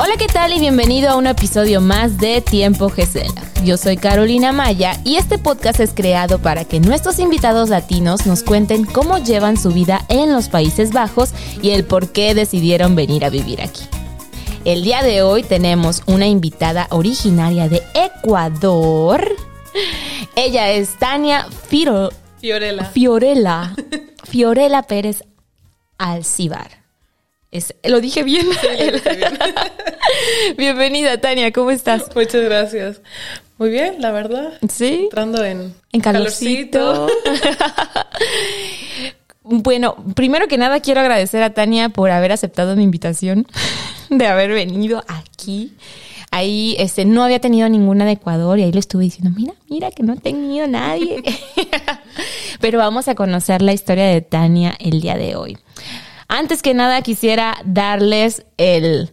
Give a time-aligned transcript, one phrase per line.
[0.00, 0.52] Hola, ¿qué tal?
[0.52, 3.42] Y bienvenido a un episodio más de Tiempo Gesela.
[3.64, 8.44] Yo soy Carolina Maya y este podcast es creado para que nuestros invitados latinos nos
[8.44, 11.30] cuenten cómo llevan su vida en los Países Bajos
[11.62, 13.82] y el por qué decidieron venir a vivir aquí.
[14.64, 19.26] El día de hoy tenemos una invitada originaria de Ecuador.
[20.36, 22.84] Ella es Tania Firo- Fiorella.
[22.84, 23.74] Fiorella.
[24.24, 25.24] Fiorella Pérez
[25.96, 26.86] Alcibar.
[27.50, 28.46] Es- lo dije bien.
[30.58, 32.04] Bienvenida, Tania, ¿cómo estás?
[32.14, 33.00] Muchas gracias.
[33.56, 34.52] Muy bien, la verdad.
[34.70, 35.00] Sí.
[35.04, 37.08] Entrando en, En calorcito.
[39.42, 43.46] bueno, primero que nada quiero agradecer a Tania por haber aceptado mi invitación,
[44.10, 45.72] de haber venido aquí.
[46.30, 49.90] Ahí este, no había tenido ninguna de Ecuador y ahí le estuve diciendo, mira, mira
[49.90, 51.22] que no he tenido nadie.
[52.60, 55.56] Pero vamos a conocer la historia de Tania el día de hoy.
[56.28, 59.12] Antes que nada quisiera darles el,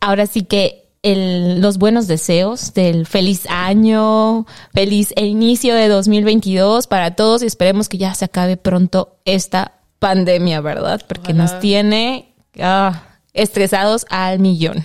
[0.00, 7.14] ahora sí que el- los buenos deseos del feliz año, feliz inicio de 2022 para
[7.16, 11.02] todos y esperemos que ya se acabe pronto esta pandemia, ¿verdad?
[11.06, 11.42] Porque Ojalá.
[11.44, 13.02] nos tiene ah,
[13.34, 14.84] estresados al millón.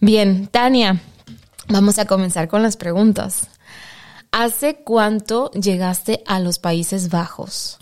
[0.00, 1.00] Bien, Tania,
[1.68, 3.48] vamos a comenzar con las preguntas.
[4.30, 7.78] ¿Hace cuánto llegaste a los Países Bajos?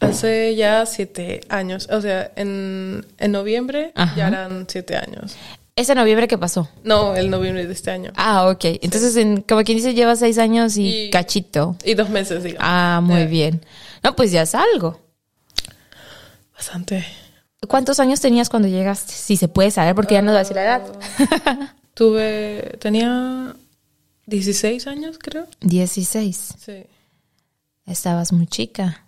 [0.00, 1.88] Hace ya siete años.
[1.90, 4.14] O sea, en, en noviembre Ajá.
[4.16, 5.34] ya eran siete años.
[5.74, 6.68] Ese noviembre que pasó.
[6.84, 8.12] No, el noviembre de este año.
[8.16, 8.64] Ah, ok.
[8.82, 11.76] Entonces, en- como quien dice, lleva seis años y, Y- cachito.
[11.84, 12.66] Y dos meses, digamos.
[12.68, 13.64] Ah, muy bien.
[14.02, 15.00] No, pues ya es algo.
[16.54, 17.04] Bastante.
[17.68, 19.12] ¿Cuántos años tenías cuando llegaste?
[19.12, 20.82] Si se puede saber, porque ya no va a decir la edad.
[21.94, 22.76] Tuve.
[22.80, 23.54] Tenía
[24.26, 25.46] 16 años, creo.
[25.60, 26.54] 16.
[26.58, 26.84] Sí.
[27.86, 29.04] Estabas muy chica.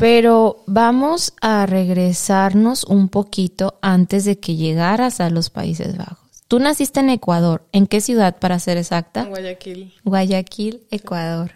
[0.00, 6.16] Pero vamos a regresarnos un poquito antes de que llegaras a los Países Bajos.
[6.48, 7.66] Tú naciste en Ecuador.
[7.72, 9.20] ¿En qué ciudad, para ser exacta?
[9.20, 9.94] En Guayaquil.
[10.02, 11.52] Guayaquil, Ecuador.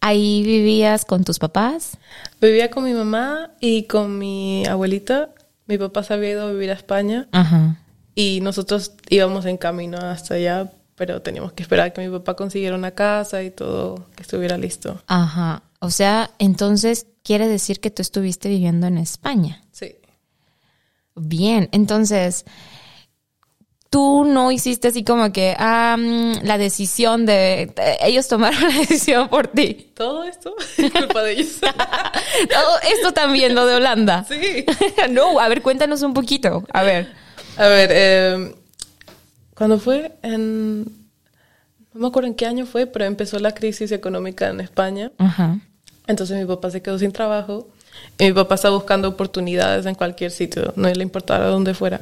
[0.00, 1.98] Ahí vivías con tus papás.
[2.40, 5.30] Vivía con mi mamá y con mi abuelita.
[5.68, 7.28] Mi papá se había ido a vivir a España.
[7.30, 7.78] Ajá.
[8.16, 12.74] Y nosotros íbamos en camino hasta allá, pero teníamos que esperar que mi papá consiguiera
[12.74, 15.00] una casa y todo, que estuviera listo.
[15.06, 15.62] Ajá.
[15.82, 19.64] O sea, entonces quiere decir que tú estuviste viviendo en España.
[19.72, 19.96] Sí.
[21.16, 22.44] Bien, entonces
[23.90, 29.28] tú no hiciste así como que mm, la decisión de eh, ellos tomaron la decisión
[29.28, 29.90] por ti.
[29.96, 31.58] Todo esto es culpa de ellos.
[31.60, 34.24] Todo esto también lo de Holanda.
[34.28, 34.64] sí.
[35.10, 36.62] no, a ver, cuéntanos un poquito.
[36.72, 37.12] A ver.
[37.56, 38.54] A ver, eh,
[39.56, 40.84] cuando fue en...
[40.84, 45.10] No me acuerdo en qué año fue, pero empezó la crisis económica en España.
[45.18, 45.58] Ajá.
[46.06, 47.68] Entonces mi papá se quedó sin trabajo.
[48.18, 52.00] Y mi papá está buscando oportunidades en cualquier sitio, no le importara dónde fuera.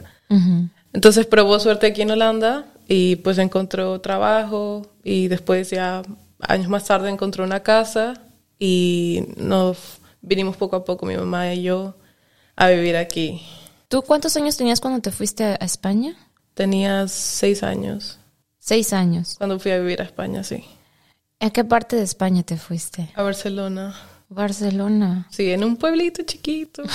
[0.93, 6.03] Entonces probó suerte aquí en Holanda y pues encontró trabajo y después ya
[6.41, 8.15] años más tarde encontró una casa
[8.59, 9.79] y nos
[10.23, 11.97] vinimos poco a poco mi mamá y yo
[12.57, 13.43] a vivir aquí.
[13.89, 16.15] ¿Tú cuántos años tenías cuando te fuiste a España?
[16.55, 18.19] Tenía seis años
[18.59, 19.35] Seis años.
[19.39, 20.65] cuando fui a vivir a España, sí.
[21.41, 23.11] ¿A qué parte de España te fuiste?
[23.15, 23.95] A Barcelona.
[24.29, 25.27] Barcelona.
[25.31, 26.83] Sí, en un pueblito chiquito.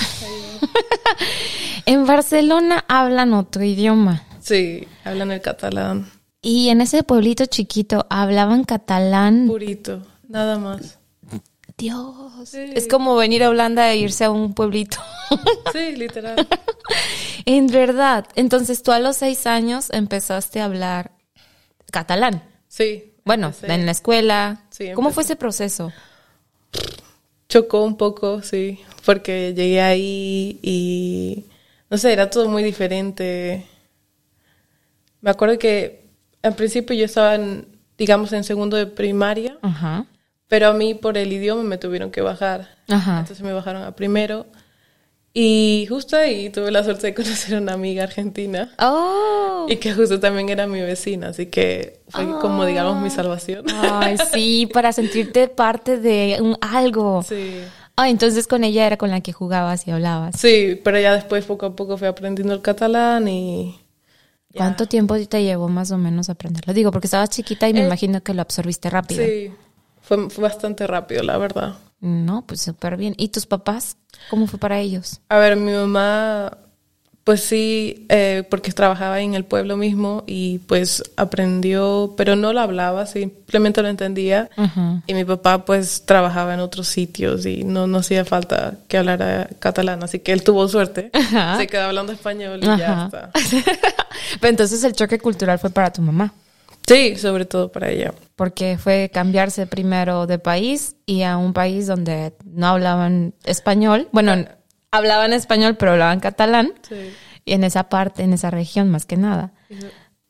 [1.88, 4.24] En Barcelona hablan otro idioma.
[4.40, 6.10] Sí, hablan el catalán.
[6.42, 9.46] Y en ese pueblito chiquito hablaban catalán.
[9.48, 10.98] Purito, nada más.
[11.78, 12.50] Dios.
[12.50, 12.72] Sí.
[12.74, 14.98] Es como venir a Holanda e irse a un pueblito.
[15.74, 16.48] Sí, literal.
[17.46, 18.28] en verdad.
[18.36, 21.12] Entonces tú a los seis años empezaste a hablar
[21.92, 22.44] catalán.
[22.68, 23.15] Sí.
[23.25, 24.62] Bueno, en la escuela.
[24.69, 25.91] Sí, ¿Cómo fue ese proceso?
[27.47, 31.46] chocó un poco, sí, porque llegué ahí y
[31.90, 33.66] no sé, era todo muy diferente.
[35.22, 36.06] Me acuerdo que
[36.44, 40.06] al principio yo estaba en, digamos, en segundo de primaria, Ajá.
[40.47, 42.75] pero a mí por el idioma me tuvieron que bajar.
[42.90, 43.19] Ajá.
[43.19, 44.47] Entonces me bajaron a primero
[45.38, 49.66] y justo ahí tuve la suerte de conocer a una amiga argentina Oh.
[49.70, 53.66] y que justo también era mi vecina, así que fue como, digamos, mi salvación.
[53.70, 57.22] Ay, sí, para sentirte parte de un algo.
[57.22, 57.59] Sí.
[57.97, 60.40] Ah, entonces con ella era con la que jugabas y hablabas.
[60.40, 63.79] Sí, pero ya después poco a poco fui aprendiendo el catalán y...
[64.53, 66.73] ¿Cuánto tiempo te llevó más o menos aprenderlo?
[66.73, 69.22] Digo, porque estabas chiquita y me Eh, imagino que lo absorbiste rápido.
[69.26, 69.52] Sí,
[70.02, 71.76] fue, fue bastante rápido, la verdad.
[72.02, 73.16] No, pues súper bien.
[73.18, 73.97] ¿Y tus papás?
[74.30, 75.22] ¿Cómo fue para ellos?
[75.30, 76.58] A ver, mi mamá
[77.24, 82.59] Pues sí, eh, porque trabajaba en el pueblo mismo y pues aprendió, pero no lo
[82.62, 84.47] hablaba, simplemente lo entendía.
[85.08, 89.50] Y mi papá pues trabajaba en otros sitios y no, no hacía falta que hablara
[89.58, 91.09] catalán, así que él tuvo suerte.
[91.14, 91.58] Ajá.
[91.58, 93.32] Se quedó hablando español y ya está.
[94.40, 96.32] Pero entonces el choque cultural fue para tu mamá.
[96.87, 98.14] Sí, sobre todo para ella.
[98.35, 104.08] Porque fue cambiarse primero de país y a un país donde no hablaban español.
[104.11, 104.35] Bueno,
[104.91, 106.73] hablaban español, pero hablaban catalán.
[106.87, 106.96] Sí.
[107.43, 109.53] Y en esa parte, en esa región, más que nada.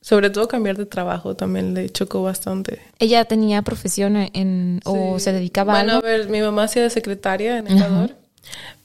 [0.01, 2.79] Sobre todo cambiar de trabajo también le chocó bastante.
[2.99, 5.25] ¿Ella tenía profesión en, o Sí.
[5.25, 8.15] se dedicaba a bueno, a ver, mi mamá hacía de secretaria en Ecuador,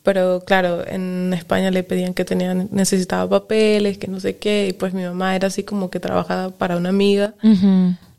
[0.03, 4.73] pero claro, en España le pedían que tenía, necesitaba papeles, que no sé qué, y
[4.73, 7.35] pues mi mamá era así como que trabajaba para una amiga,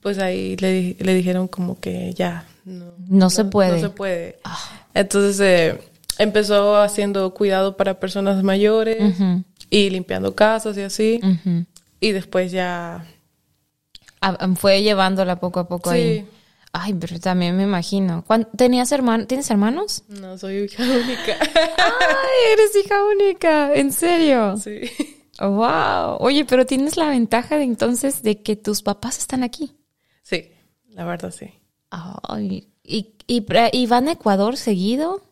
[0.02, 3.74] pues ahí le, le dijeron como que ya, no, No se puede.
[3.74, 4.38] No se puede.
[4.94, 5.80] Entonces eh,
[6.20, 9.16] empezó haciendo cuidado para personas mayores
[9.70, 11.20] y limpiando casas y así,
[12.00, 13.06] y después ya...
[14.24, 16.28] Ah, ah, Fue llevándola poco a poco ahí.
[16.74, 18.24] Ay, pero también me imagino.
[18.26, 19.28] ¿Cuán- ¿Tenías hermanos?
[19.28, 20.04] ¿Tienes hermanos?
[20.08, 21.36] No, soy hija única.
[21.42, 23.74] Ay, eres hija única.
[23.76, 24.56] ¿En serio?
[24.58, 24.82] sí.
[25.40, 26.18] Wow.
[26.20, 29.76] Oye, pero tienes la ventaja de entonces de que tus papás están aquí.
[30.22, 30.52] Sí,
[30.90, 31.48] la verdad sí.
[31.90, 35.24] Ay, ¿y, y, y van a Ecuador seguido?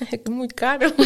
[0.12, 0.92] Es muy caro.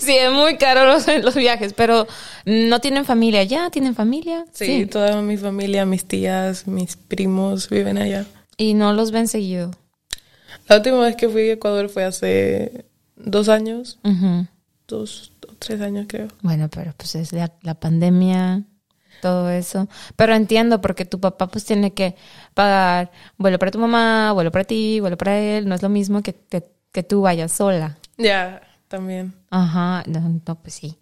[0.00, 2.06] Sí, es muy caro los, los viajes, pero
[2.44, 4.44] no tienen familia allá, tienen familia.
[4.52, 8.26] Sí, toda mi familia, mis tías, mis primos viven allá.
[8.58, 9.70] Y no los ven seguido.
[10.68, 12.84] La última vez que fui a Ecuador fue hace
[13.16, 14.46] dos años, Ujú.
[14.86, 16.28] dos o tres años creo.
[16.42, 18.62] Bueno, pero pues es la, la pandemia,
[19.22, 19.88] todo eso.
[20.16, 22.14] Pero entiendo porque tu papá pues tiene que
[22.54, 25.66] pagar vuelo para tu mamá, vuelo para ti, vuelo para él.
[25.68, 26.62] No es lo mismo que, que,
[26.96, 27.98] que tú vayas sola.
[28.16, 29.34] Ya, también.
[29.50, 30.96] Ajá, no, no, pues sí,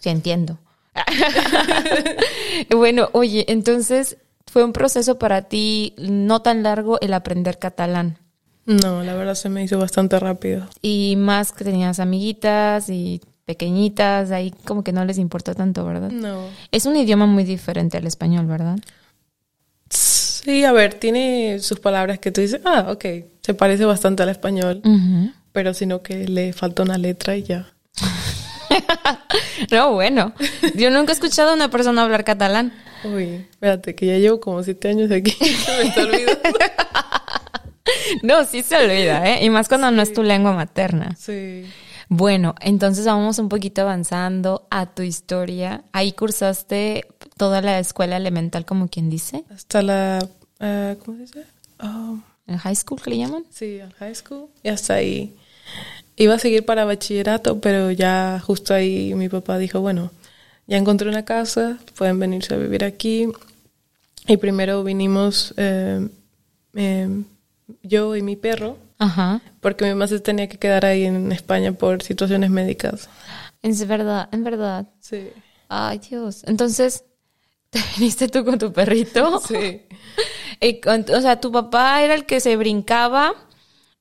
[0.00, 0.56] sí entiendo.
[2.74, 8.16] bueno, oye, entonces fue un proceso para ti no tan largo el aprender catalán.
[8.64, 10.66] No, la verdad se me hizo bastante rápido.
[10.80, 16.10] Y más que tenías amiguitas y pequeñitas, ahí como que no les importa tanto, ¿verdad?
[16.10, 16.46] No.
[16.70, 18.78] Es un idioma muy diferente al español, ¿verdad?
[19.90, 23.04] Sí, a ver, tiene sus palabras que tú dices, ah, ok,
[23.42, 24.82] se parece bastante al español,
[25.52, 27.72] pero sino que le falta una letra y ya.
[29.70, 30.32] No, bueno,
[30.74, 32.72] yo nunca he escuchado a una persona hablar catalán.
[33.04, 35.36] Uy, espérate, que ya llevo como siete años aquí.
[35.78, 36.40] me está olvidando.
[38.22, 39.44] No, sí se olvida, ¿eh?
[39.44, 41.14] Y más cuando no es tu lengua materna.
[41.18, 41.66] Sí.
[42.16, 45.82] Bueno, entonces vamos un poquito avanzando a tu historia.
[45.90, 50.28] Ahí cursaste toda la escuela elemental, como quien dice, Hasta la,
[50.60, 51.44] ah, ¿cómo se dice?
[51.80, 52.14] Ah,
[52.46, 53.44] el high school que le llaman.
[53.50, 54.46] Sí, al high school.
[54.62, 55.34] Y hasta ahí.
[56.14, 60.12] Iba a seguir para bachillerato, pero ya justo ahí mi papá dijo, bueno,
[60.68, 63.26] ya encontré una casa, pueden venirse a vivir aquí.
[64.28, 66.08] Y primero vinimos eh,
[66.74, 67.24] eh,
[67.82, 69.40] yo y mi perro, Ajá.
[69.60, 73.08] porque mi mamá se tenía que quedar ahí en España por situaciones médicas.
[73.62, 74.86] Es verdad, en verdad.
[75.00, 75.30] Sí.
[75.68, 76.44] Ay, Dios.
[76.46, 77.04] Entonces,
[77.70, 79.40] ¿te viniste tú con tu perrito?
[79.48, 79.82] Sí.
[80.60, 83.34] Y con- o sea, tu papá era el que se brincaba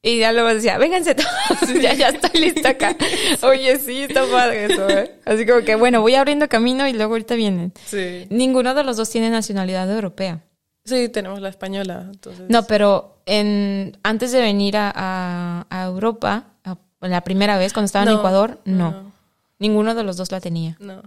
[0.04, 2.96] y ya luego decía, vénganse todos, ya, ya estoy lista acá.
[3.42, 5.19] Oye, sí, está padre eso, ¿eh?
[5.25, 7.74] Así como que, bueno, voy abriendo camino y luego ahorita vienen.
[7.86, 8.28] Sí.
[8.30, 10.44] Ninguno de los dos tiene nacionalidad europea.
[10.86, 12.46] Sí, tenemos la española, entonces.
[12.50, 17.86] No, pero en, antes de venir a, a- a Europa, a- la primera vez cuando
[17.86, 18.92] estaba en Ecuador, no.
[18.92, 19.12] no.
[19.60, 20.75] Ninguno de los dos la tenía.
[20.80, 21.01] No.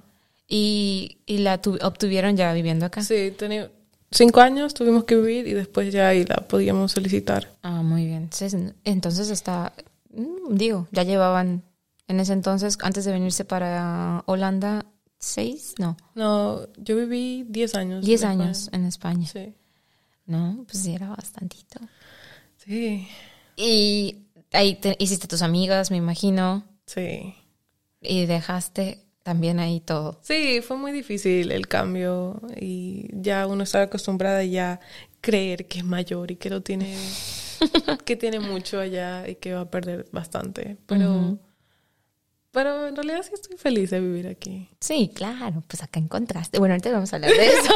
[0.48, 3.02] Y, y la tu- obtuvieron ya viviendo acá.
[3.02, 3.70] Sí, tenía
[4.10, 7.50] cinco años tuvimos que vivir y después ya ahí la podíamos solicitar.
[7.62, 8.22] Ah, muy bien.
[8.24, 9.72] Entonces, entonces está,
[10.14, 11.62] mm, digo, ya llevaban
[12.08, 14.86] en ese entonces, antes de venirse para Holanda,
[15.18, 18.04] seis, no, No, yo viví 10 años.
[18.04, 18.78] diez en años España.
[18.80, 19.26] en España.
[19.26, 19.54] Sí.
[20.26, 21.80] No, pues sí, era bastantito.
[22.66, 23.08] Sí.
[23.56, 24.16] Y
[24.52, 27.34] ahí te- hiciste tus amigas, me imagino, Sí.
[28.00, 30.20] y dejaste también ahí todo.
[30.22, 34.80] Sí, fue muy difícil el cambio y ya uno estaba acostumbrada ya a
[35.20, 36.94] creer que es mayor y que lo tiene,
[38.04, 40.76] que tiene mucho allá y que va a perder bastante.
[40.86, 41.38] Pero,
[42.56, 44.70] pero en realidad sí estoy feliz de vivir aquí.
[44.80, 46.58] Sí, claro, pues acá encontraste.
[46.58, 47.70] Bueno, ahorita vamos a hablar de eso.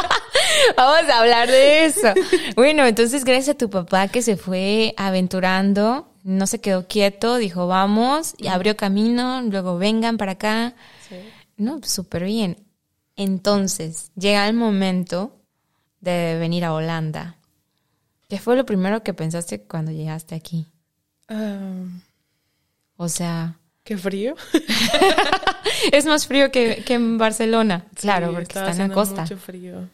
[0.78, 2.14] vamos a hablar de eso.
[2.56, 7.66] Bueno, entonces gracias a tu papá que se fue aventurando, no se quedó quieto, dijo
[7.66, 10.74] vamos, y abrió camino, luego vengan para acá.
[11.06, 11.16] Sí.
[11.58, 12.64] No, pues súper bien.
[13.14, 15.36] Entonces, llega el momento
[16.00, 17.36] de venir a Holanda.
[18.30, 20.66] ¿Qué fue lo primero que pensaste cuando llegaste aquí?
[21.28, 21.84] Ah,
[22.96, 24.34] O sea, qué frío.
[25.92, 27.86] es más frío que, que en Barcelona.
[27.94, 29.22] Claro, Sí, porque está en la costa.
[29.22, 29.88] mucho frío.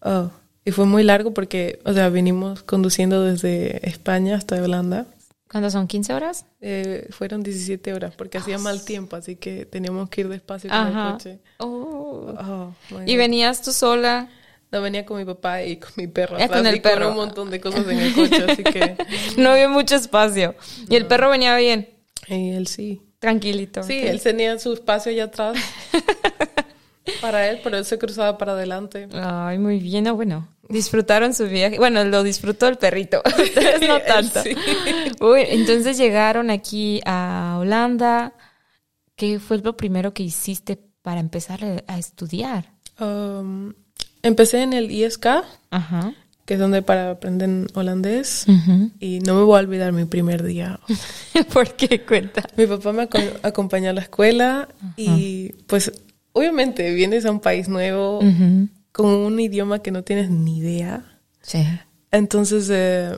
[0.00, 0.30] Oh,
[0.64, 5.06] y fue muy largo porque, o sea, vinimos conduciendo desde España hasta Holanda.
[5.50, 5.88] ¿Cuántas son?
[5.88, 6.46] ¿15 horas?
[6.60, 10.78] Eh, fueron 17 horas porque hacía mal tiempo, así que teníamos que ir despacio con
[10.78, 11.12] el Ajá.
[11.12, 11.38] coche.
[11.58, 12.32] Oh.
[12.38, 14.28] Oh, my Y venías tú sola.
[14.72, 16.36] No, venía con mi papá y con mi perro.
[16.38, 17.10] Ah, atrás con el y perro.
[17.10, 18.96] un montón de cosas en el coche, así que...
[19.36, 20.56] No había mucho espacio.
[20.88, 21.90] Y el perro venía bien,
[22.28, 23.00] Y él sí.
[23.18, 23.82] tranquilito.
[23.82, 25.56] Sí, él tenía su espacio allá atrás
[27.20, 29.08] para él, pero él se cruzaba para adelante.
[29.12, 30.06] Ay, muy bien.
[30.08, 31.78] Ah, bueno, disfrutaron su viaje.
[31.78, 33.22] Bueno, lo disfrutó el perrito.
[33.26, 34.42] Ustedes no tanto.
[34.42, 34.54] sí.
[35.20, 38.32] Uy, entonces llegaron aquí a Holanda.
[39.16, 42.72] ¿Qué fue lo primero que hiciste para empezar a- a estudiar?
[42.98, 43.74] Um,
[44.22, 45.26] empecé en el ISK,
[45.70, 46.14] Ajá.
[46.44, 48.44] Que es donde para aprenden holandés.
[48.48, 48.90] Ujú.
[49.00, 50.78] Y no me voy a olvidar mi primer día.
[51.52, 52.42] ¿Por qué cuenta?
[52.56, 55.90] Mi papá me aco- acompañó a la escuela y pues
[56.32, 58.68] obviamente vienes a un país nuevo Ujú.
[58.92, 61.18] con un idioma que no tienes ni idea.
[61.40, 61.64] Sí.
[62.10, 63.16] Entonces, eh,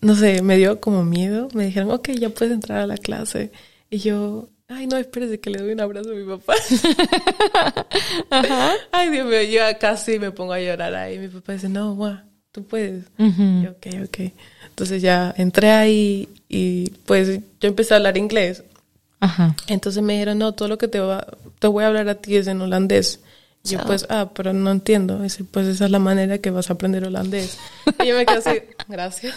[0.00, 1.48] no sé, me dio como miedo.
[1.54, 3.50] Me dijeron, ok, ya puedes entrar a la clase.
[3.90, 6.54] Y yo, ay, no, espérese que le doy un abrazo a mi papá.
[8.92, 11.18] Ay, Dios mío, yo casi me pongo a llorar ahí.
[11.18, 12.18] Mi papá dice, no, guau,
[12.56, 13.04] tú puedes.
[13.18, 14.32] Y yo, ok, ok.
[14.68, 17.28] Entonces ya entré ahí y pues
[17.60, 18.64] yo empecé a hablar inglés.
[19.20, 19.54] Ajá.
[19.68, 21.26] Entonces me dijeron, no, todo lo que te, va,
[21.58, 23.20] te voy a hablar a ti es en holandés.
[23.64, 25.18] Y yo, pues, ah, pero no entiendo.
[25.18, 27.58] Dice, pues esa es la manera que vas a aprender holandés.
[28.02, 28.50] Y yo me quedé así,
[28.88, 29.34] gracias.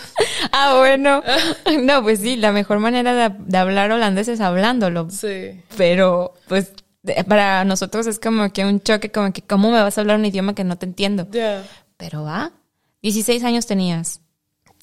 [0.52, 1.22] Ah, bueno.
[1.82, 5.10] No, pues sí, la mejor manera de, de hablar holandés es hablándolo.
[5.10, 5.60] Sí.
[5.78, 9.98] Pero, pues, de- para nosotros es como que un choque, como que, ¿cómo me vas
[9.98, 11.28] a hablar un idioma que no te entiendo?
[11.32, 11.64] Ya.
[11.98, 12.52] Pero va.
[13.01, 14.22] 16 años tenías.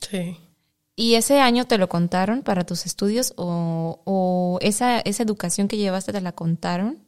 [0.01, 0.37] Sí.
[0.95, 5.77] ¿Y ese año te lo contaron para tus estudios o, o esa, esa educación que
[5.77, 6.99] llevaste te la contaron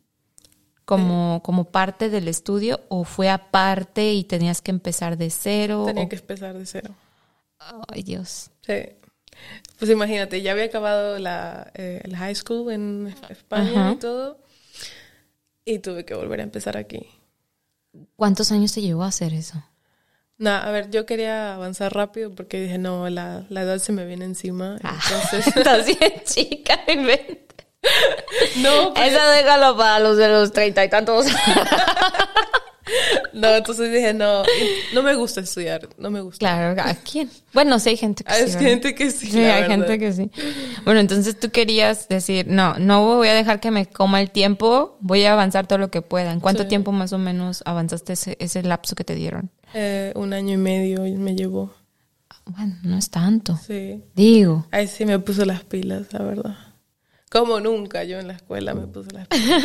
[0.84, 5.84] como, como parte del estudio o fue aparte y tenías que empezar de cero?
[5.86, 6.94] Tenía o- que empezar de cero.
[7.88, 8.50] Ay, Dios.
[8.66, 8.74] Sí.
[9.78, 13.92] Pues imagínate, ya había acabado la, eh, el high school en España Ajá.
[13.92, 14.38] y todo.
[15.64, 17.06] Y tuve que volver a empezar aquí.
[18.16, 19.62] ¿Cuántos años te llevó a hacer eso?
[20.38, 24.06] Nah, a ver, yo quería avanzar rápido porque dije, no, la, la edad se me
[24.06, 24.76] viene encima.
[24.84, 24.96] Ah.
[25.04, 27.54] Entonces, Estás bien chica, inventa.
[28.58, 31.26] no, pues, Esa déjalo para los de los treinta y tantos.
[33.32, 34.42] no, entonces dije, no,
[34.94, 36.38] no me gusta estudiar, no me gusta.
[36.38, 37.30] Claro, ¿a quién?
[37.52, 38.54] Bueno, sí hay gente que Hay sí.
[38.54, 38.60] ¿verdad?
[38.68, 39.76] gente que sí, Sí, la hay verdad.
[39.76, 40.30] gente que sí.
[40.84, 44.96] Bueno, entonces tú querías decir, no, no voy a dejar que me coma el tiempo,
[45.00, 46.32] voy a avanzar todo lo que pueda.
[46.32, 46.68] ¿En cuánto Sí.
[46.68, 49.50] tiempo más o menos avanzaste ese, ese lapso que te dieron?
[49.74, 51.72] Eh, un año y medio me llevó.
[52.46, 53.56] Bueno, no es tanto.
[53.56, 54.02] Sí.
[54.14, 54.66] Digo.
[54.70, 56.56] Ahí sí me puso las pilas, la verdad.
[57.30, 59.62] Como nunca yo en la escuela me puse las pilas.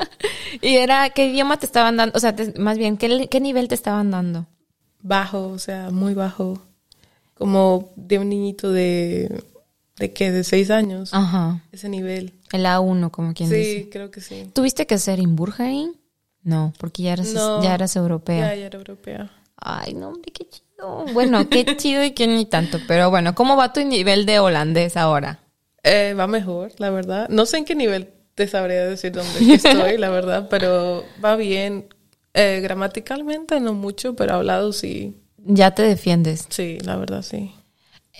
[0.62, 2.16] ¿Y era qué idioma te estaban dando?
[2.16, 4.46] O sea, te- más bien, ¿qué, ¿qué nivel te estaban dando?
[5.00, 6.62] Bajo, o sea, muy bajo.
[7.34, 9.42] Como de un niñito de...
[9.96, 10.30] ¿De qué?
[10.30, 11.12] De seis años.
[11.12, 11.64] Ajá.
[11.72, 12.32] Ese nivel.
[12.52, 13.88] El A1, como quien Sí, dice.
[13.90, 14.48] creo que sí.
[14.52, 15.96] ¿Tuviste que hacer Inburgerin?
[16.42, 17.62] No, porque ya eras, No.
[17.62, 18.48] ya eras europea.
[18.48, 19.30] Ya, ya era europea.
[19.56, 21.04] Ay, no, hombre, qué chido.
[21.12, 22.78] Bueno, qué chido y qué ni tanto.
[22.88, 25.38] Pero bueno, ¿cómo va tu nivel de holandés ahora?
[25.84, 27.28] Eh, va mejor, la verdad.
[27.28, 31.86] No sé en qué nivel te sabría decir dónde estoy, la verdad, pero va bien.
[32.34, 35.20] Eh, gramaticalmente no mucho, pero hablado sí.
[35.36, 36.46] Ya te defiendes.
[36.48, 37.54] Sí, la verdad sí.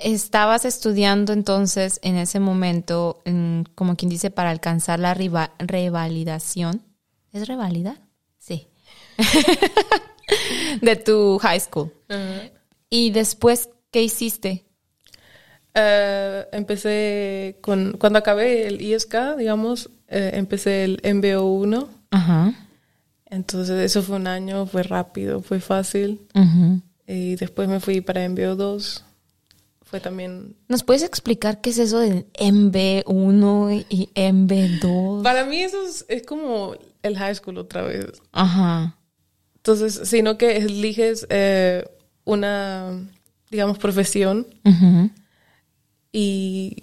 [0.03, 5.15] Estabas estudiando entonces en ese momento, en- como quien dice, para alcanzar la
[5.59, 6.83] revalidación.
[7.33, 7.97] ¿Es revalidar?
[10.81, 11.93] De tu high school.
[12.91, 14.65] Y después, ¿qué hiciste?
[15.75, 21.89] Eh, empecé con, cuando acabé el ISK, digamos, eh, empecé el MBO1.
[22.11, 22.53] Ajá.
[23.27, 26.21] Entonces eso fue un año, fue rápido, fue fácil.
[26.35, 26.83] Ujú.
[27.07, 29.03] Y después me fui para MBO2.
[29.83, 30.57] Fue también...
[30.69, 35.23] ¿Nos puedes explicar qué es eso del MB1 y MB2?
[35.23, 38.07] Para mí eso es, es como el high school otra vez.
[38.33, 38.99] Ajá.
[39.65, 41.85] Entonces, sino que eliges eh,
[42.25, 42.91] una,
[43.51, 44.47] digamos, profesión
[46.13, 46.77] y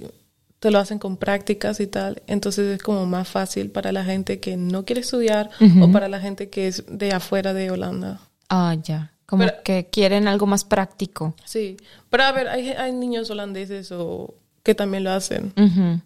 [0.60, 2.22] te lo hacen con prácticas y tal.
[2.28, 5.50] Entonces es como más fácil para la gente que no quiere estudiar
[5.82, 8.22] o para la gente que es de afuera de Holanda.
[8.50, 9.12] Ah, ya.
[9.26, 11.36] Como Pero- que quieren algo más práctico.
[11.46, 11.78] Sí,
[12.10, 14.34] pero a ver, hay, hay niños holandeses o
[14.64, 15.54] que también lo hacen.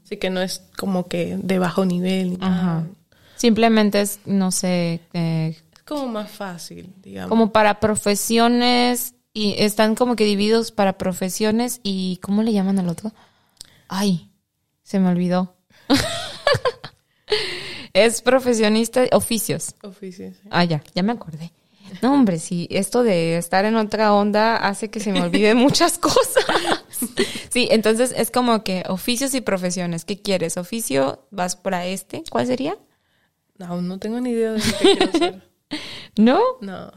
[0.05, 2.31] Así que no es como que de bajo nivel.
[2.31, 2.45] ni.
[3.35, 7.29] Simplemente es, no sé, eh, como más fácil, digamos.
[7.29, 12.89] como para profesiones y están como que divididos para profesiones y ¿cómo le llaman al
[12.89, 13.11] otro?
[13.87, 14.29] Ay,
[14.83, 15.55] se me olvidó.
[17.93, 19.75] Es profesionista, oficios.
[19.83, 20.35] Oficios.
[20.41, 20.49] sí.
[20.49, 21.51] Ah, ya, ya me acordé.
[22.01, 25.99] No, hombre, sí, esto de estar en otra onda hace que se me olviden muchas
[25.99, 26.43] cosas.
[27.51, 30.05] Sí, entonces es como que oficios y profesiones.
[30.05, 30.57] ¿Qué quieres?
[30.57, 31.27] ¿Oficio?
[31.29, 32.23] ¿Vas para este?
[32.31, 32.77] ¿Cuál sería?
[33.59, 35.49] No, no tengo ni idea de qué quiero ser.
[36.17, 36.39] ¿No?
[36.61, 36.91] No.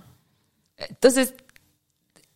[0.77, 1.35] Entonces,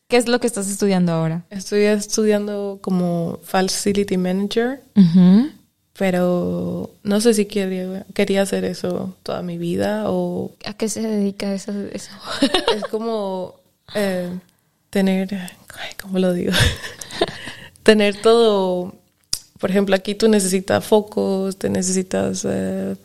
[0.08, 1.44] ¿qué es lo que estás estudiando ahora?
[1.50, 4.82] Estoy estudiando como Facility Manager,
[5.98, 11.02] pero no sé si quería, quería hacer eso toda mi vida o ¿A qué se
[11.02, 11.72] dedica eso?
[11.92, 12.10] eso?
[12.74, 13.56] es como
[13.94, 14.30] eh,
[14.88, 16.52] tener, ay, ¿cómo lo digo?
[17.82, 18.94] tener todo,
[19.58, 22.96] por ejemplo, aquí tú necesitas focos, te necesitas, eh,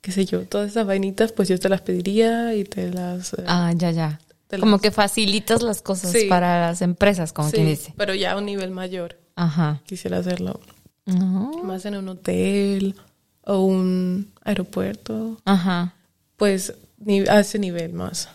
[0.00, 3.34] qué sé yo, todas esas vainitas, pues yo te las pediría y te las...
[3.34, 4.20] eh, Ah, ya, ya.
[4.58, 6.26] Como las- que facilitas las cosas Sí.
[6.28, 7.94] para las empresas, como sí, quien dice.
[7.96, 9.18] pero ya a un nivel mayor.
[9.36, 9.80] Ajá.
[9.86, 10.60] Quisiera hacerlo
[11.06, 11.52] No.
[11.64, 12.94] más en un hotel
[13.44, 15.94] o un aeropuerto, Ajá.
[16.36, 16.74] pues
[17.28, 18.28] a ese nivel más.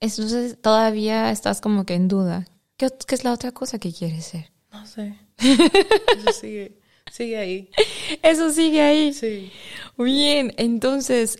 [0.00, 2.46] Entonces todavía estás como que en duda.
[2.76, 4.50] ¿Qué, qué es la otra cosa que quieres ser?
[4.72, 5.14] No sé.
[5.38, 6.78] Eso sigue,
[7.12, 7.70] sigue ahí.
[8.22, 9.12] Eso sigue ahí.
[9.12, 9.50] Sí.
[9.98, 11.36] Bien, entonces,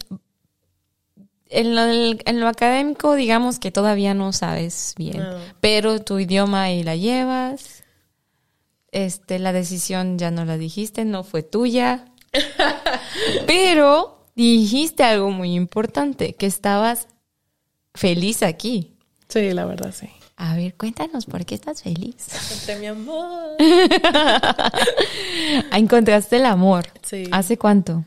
[1.48, 5.38] en lo, en lo académico, digamos que todavía no sabes bien, No.
[5.60, 7.82] pero tu idioma ahí la llevas.
[8.90, 12.04] Este, la decisión ya no la dijiste, no fue tuya.
[13.46, 17.08] pero dijiste algo muy importante, que estabas
[17.94, 18.96] feliz aquí.
[19.28, 20.08] Sí, la verdad, sí.
[20.44, 22.16] A ver, cuéntanos por qué estás feliz.
[22.52, 23.56] Entre mi amor.
[25.70, 26.84] Encontraste el amor.
[27.02, 27.28] Sí.
[27.30, 28.04] ¿Hace cuánto?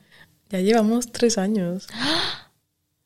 [0.50, 1.88] Ya llevamos tres años.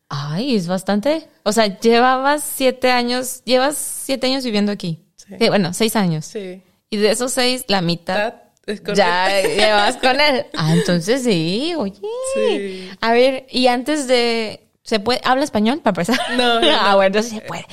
[0.09, 1.27] Ay, es bastante.
[1.43, 5.05] O sea, llevabas siete años, llevas siete años viviendo aquí.
[5.15, 5.35] Sí.
[5.39, 6.25] Eh, bueno, seis años.
[6.25, 6.63] Sí.
[6.89, 8.33] Y de esos seis, la mitad
[8.65, 10.47] es ya llevas con él.
[10.57, 12.01] Ah, entonces sí, oye.
[12.33, 12.89] Sí.
[12.99, 14.65] A ver, y antes de.
[14.81, 15.21] ¿Se puede?
[15.23, 16.19] ¿Habla español para empezar?
[16.35, 17.67] No, no, Ah, bueno, entonces se puede.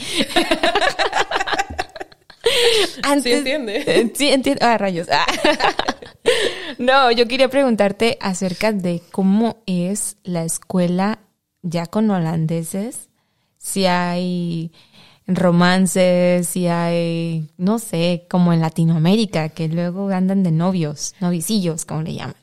[3.22, 3.84] Sí entiende.
[3.86, 4.64] Eh, Sí, entiendo.
[4.64, 5.08] Ah, rayos.
[5.10, 5.26] Ah.
[6.78, 11.20] No, yo quería preguntarte acerca de cómo es la escuela
[11.62, 13.08] ya con holandeses.
[13.58, 14.72] Si hay
[15.26, 22.02] romances, si hay, no sé, como en Latinoamérica, que luego andan de novios, novicillos, como
[22.02, 22.36] le llaman.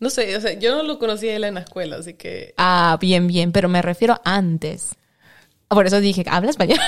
[0.00, 2.54] No sé, o sea, yo no lo conocía a él en la escuela, así que
[2.56, 4.94] Ah, bien, bien, pero me refiero antes.
[5.68, 6.78] Por eso dije, ¿habla español?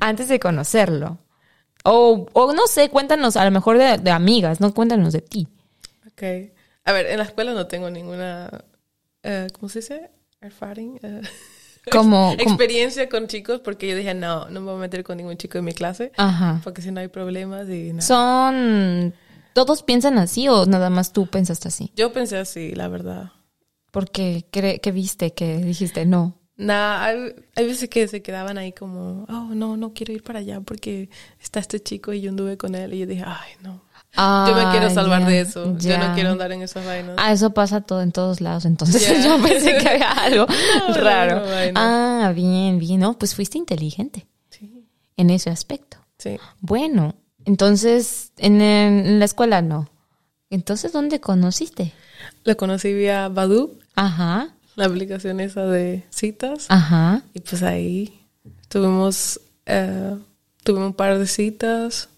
[0.00, 1.18] Antes de conocerlo.
[1.84, 5.48] O, o no sé, cuéntanos, a lo mejor de, de amigas, no cuéntanos de ti.
[6.06, 6.22] Ok.
[6.84, 8.50] A ver, en la escuela no tengo ninguna,
[9.22, 10.10] eh, ¿cómo se dice?
[10.40, 10.98] Erfaring.
[11.02, 11.20] eh,
[11.92, 15.18] Como, como- experiencia con chicos porque yo dije, no, no me voy a meter con
[15.18, 16.62] ningún chico de mi clase ajá.
[16.64, 18.00] porque si no hay problemas y nada.
[18.00, 19.12] Son,
[19.52, 21.92] ¿todos piensan así o nada más tú pensaste así?
[21.94, 23.32] Yo pensé así, la verdad.
[23.90, 25.34] Porque, ¿qué, qué viste?
[25.34, 26.06] que dijiste?
[26.06, 26.38] No.
[26.56, 30.38] Nada, hay, hay veces que se quedaban ahí como, oh, no, no quiero ir para
[30.38, 33.82] allá porque está este chico y yo anduve con él y yo dije, ay, no.
[34.16, 35.76] yo me quiero Ah, salvar de eso.
[35.78, 37.16] Yo no quiero andar en esas vainas.
[37.18, 40.46] Ah, eso pasa todo en todos lados, entonces yo pensé que había algo
[40.88, 41.40] No, raro.
[41.40, 41.46] no.
[41.74, 44.86] Ah, bien, bien, no, pues fuiste inteligente Sí,
[45.16, 45.96] en ese aspecto.
[46.18, 46.36] sí.
[46.60, 49.90] Bueno, entonces en, en la escuela no.
[50.50, 51.92] Entonces, ¿dónde conociste?
[52.44, 56.66] Lo conocí vía Badu, Ajá, la aplicación esa de citas.
[56.68, 57.22] ajá.
[57.34, 58.26] Y pues ahí
[58.68, 60.16] tuvimos, eh,
[60.62, 62.08] tuvimos un par de citas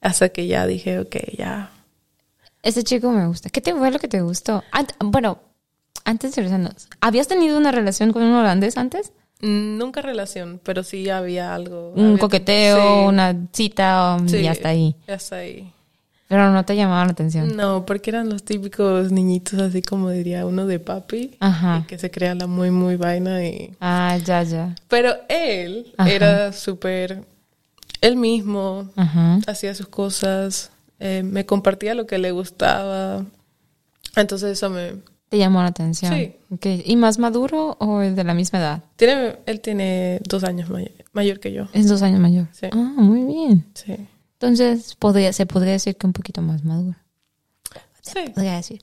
[0.00, 1.70] hasta que ya dije, ok, ya.
[2.62, 3.48] Ese chico me gusta.
[3.50, 4.62] ¿Qué te fue lo que te gustó?
[4.72, 5.38] Ant- bueno,
[6.04, 9.12] antes de regresarnos, ¿habías tenido una relación con un holandés antes?
[9.42, 11.92] Mm, Nunca relación, pero sí había algo.
[11.94, 14.94] Un había- coqueteo, sí, una cita um, sí, y hasta ahí.
[15.08, 15.72] Hasta ahí.
[16.30, 17.56] Pero no te llamaba la atención.
[17.56, 21.36] No, porque eran los típicos niñitos así como diría uno de papi.
[21.40, 21.84] Ajá.
[21.88, 23.74] Que se crea la muy, muy vaina y...
[23.80, 24.76] Ah, ya, ya.
[24.86, 26.08] Pero él Ajá.
[26.08, 27.24] era súper...
[28.00, 29.40] Él mismo Ajá.
[29.48, 33.24] hacía sus cosas, eh, me compartía lo que le gustaba.
[34.14, 34.92] Entonces eso me...
[35.30, 36.14] Te llamó la atención.
[36.14, 36.32] Sí.
[36.50, 36.66] Ok.
[36.84, 38.84] ¿Y más maduro o de la misma edad?
[38.94, 41.66] Tiene, él tiene dos años may- mayor que yo.
[41.72, 42.46] Es dos años mayor.
[42.52, 42.68] Sí.
[42.72, 43.66] Ah, muy bien.
[43.74, 43.96] Sí.
[44.40, 46.96] Entonces, podría, se podría decir que un poquito más maduro.
[48.00, 48.20] Sí.
[48.34, 48.80] Podría decir.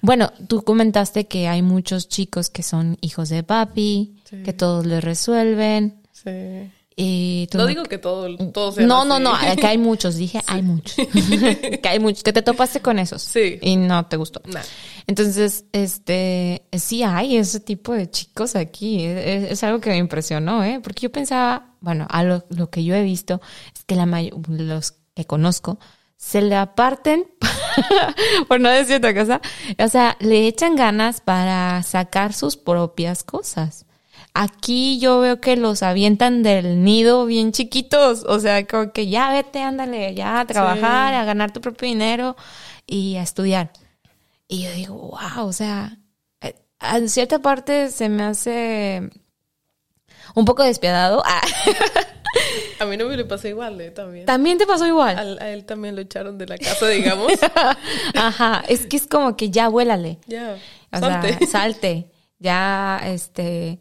[0.00, 4.42] Bueno, tú comentaste que hay muchos chicos que son hijos de papi, Sí.
[4.42, 6.00] que todos les resuelven.
[6.12, 6.70] Sí.
[6.96, 9.46] Tú No digo que todo, todos sean No, no, así.
[9.46, 10.94] no, que hay muchos, dije hay muchos.
[11.82, 13.22] que hay muchos, que te topaste con esos.
[13.22, 13.58] Sí.
[13.60, 14.40] Y no te gustó.
[14.44, 14.60] Nah.
[15.06, 19.04] Entonces, este, sí hay ese tipo de chicos aquí.
[19.04, 20.80] Es, es algo que me impresionó, ¿eh?
[20.82, 23.40] Porque yo pensaba, bueno, a lo, lo que yo he visto
[23.74, 24.04] es que la
[24.48, 25.78] los que conozco
[26.16, 27.26] se le aparten,
[28.48, 29.40] por no decir otra cosa,
[29.78, 33.84] o sea, le echan ganas para sacar sus propias cosas.
[34.36, 39.30] Aquí yo veo que los avientan del nido bien chiquitos, o sea, como que ya
[39.30, 42.36] vete, ándale, ya a trabajar, a ganar tu propio dinero
[42.84, 43.70] y a estudiar.
[44.48, 45.98] Y yo digo, wow, o sea,
[46.40, 49.08] eh, en cierta parte se me hace
[50.34, 51.22] un poco despiadado.
[52.80, 53.92] A mí no me le pasó igual, ¿eh?
[53.92, 54.26] También.
[54.26, 55.38] También te pasó igual.
[55.40, 57.32] A, él también lo echaron de la casa, digamos.
[58.14, 60.18] Ajá, es que es como que ya vuélale.
[60.26, 60.58] Ya,
[60.92, 61.46] salte.
[61.46, 62.10] salte.
[62.40, 63.80] Ya, este,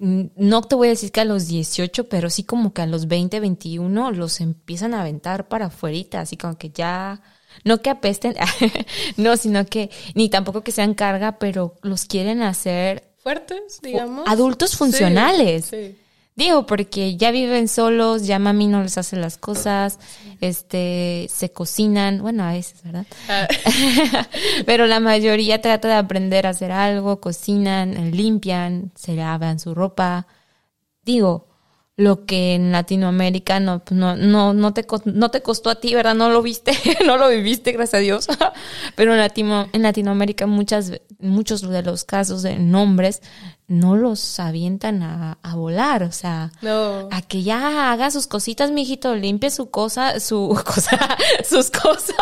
[0.00, 3.08] no te voy a decir que a los 18, pero sí como que a los
[3.08, 7.20] 20, 21 los empiezan a aventar para afuera, así como que ya,
[7.64, 8.34] no que apesten,
[9.16, 14.28] no, sino que, ni tampoco que sean carga, pero los quieren hacer fuertes, digamos.
[14.28, 15.66] Adultos funcionales.
[15.66, 15.96] sí.
[16.38, 19.98] Digo, porque ya viven solos, ya mami no les hace las cosas,
[20.40, 23.06] este, se cocinan, bueno, a veces, ¿verdad?
[23.28, 23.48] Ah.
[24.64, 30.28] Pero la mayoría trata de aprender a hacer algo, cocinan, limpian, se lavan su ropa.
[31.02, 31.47] Digo,
[31.98, 36.14] lo que en Latinoamérica no, no, no, no, te, no te costó a ti, ¿verdad?
[36.14, 36.70] No lo viste,
[37.04, 38.28] no lo viviste, gracias a Dios.
[38.94, 43.20] Pero en, Latino, en Latinoamérica muchas, muchos de los casos de nombres
[43.66, 46.52] no los avientan a, a volar, o sea,
[47.10, 52.14] a que ya haga sus cositas, mijito, limpie su cosa, su cosa, sus cosas,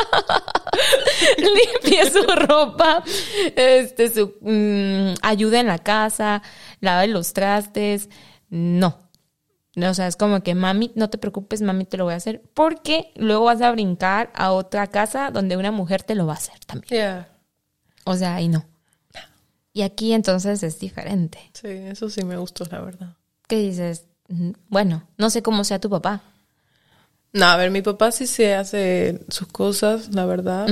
[1.37, 3.05] limpie su ropa,
[3.55, 6.43] este, su, mm, ayuda en la casa,
[6.81, 8.09] lave los trastes,
[8.49, 9.06] no
[9.77, 12.43] o sea, es como que mami, no te preocupes, mami, te lo voy a hacer.
[12.55, 16.37] Porque luego vas a brincar a otra casa donde una mujer te lo va a
[16.37, 17.27] hacer también.
[18.05, 18.65] O sea, ahí no.
[19.73, 21.39] Y aquí entonces es diferente.
[21.53, 23.17] Sí, eso sí me gustó, la verdad.
[23.47, 24.07] ¿Qué dices?
[24.29, 26.23] Mm, bueno, no sé cómo sea tu papá.
[27.35, 30.67] No, a ver, mi papá sí se hace sus cosas, la verdad.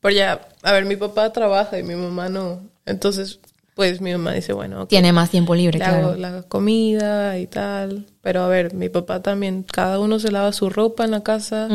[0.00, 2.62] Pero ya, a ver, mi papá trabaja y mi mamá no.
[2.86, 3.40] Entonces,
[3.78, 6.08] pues mi mamá dice, bueno, tiene más tiempo libre, le claro.
[6.08, 8.06] Hago la comida y tal.
[8.22, 11.68] Pero a ver, mi papá también, cada uno se lava su ropa en la casa.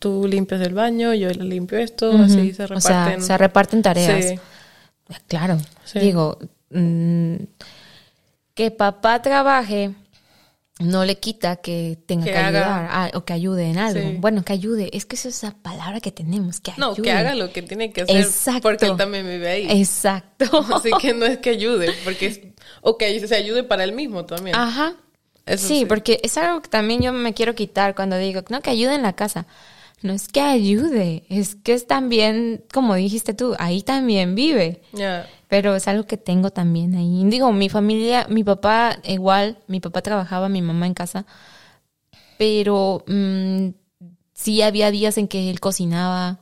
[0.00, 2.74] Tú limpias el baño, yo limpio esto, así se reparten.
[2.76, 4.24] O sea, se reparten tareas.
[4.24, 4.40] Sí.
[5.28, 5.58] Claro.
[5.94, 6.36] Digo,
[6.70, 7.34] mm,
[8.54, 9.92] que papá trabaje
[10.80, 14.12] no le quita que tenga que, ayudar ah, o que ayude en algo.
[14.18, 14.90] Bueno, que ayude.
[14.92, 16.86] Es que esa es la palabra que tenemos, que ayude.
[16.86, 18.62] No, que haga lo que tiene que hacer Exacto.
[18.62, 19.66] porque él también vive ahí.
[19.80, 20.64] Exacto.
[20.74, 22.40] Así que no es que ayude, porque es...
[22.80, 24.56] O que se ayude para él mismo también.
[24.56, 24.94] Ajá.
[25.56, 28.94] sí, porque es algo que también yo me quiero quitar cuando digo, no, que ayude
[28.94, 29.46] en la casa.
[30.02, 34.82] No es que ayude, es que es también, como dijiste tú, ahí también vive.
[35.48, 37.22] Pero es algo que tengo también ahí.
[37.26, 41.26] Digo, mi familia, mi papá igual, mi papá trabajaba, mi mamá en casa,
[42.38, 43.68] pero mm,
[44.32, 46.40] sí había días en que él cocinaba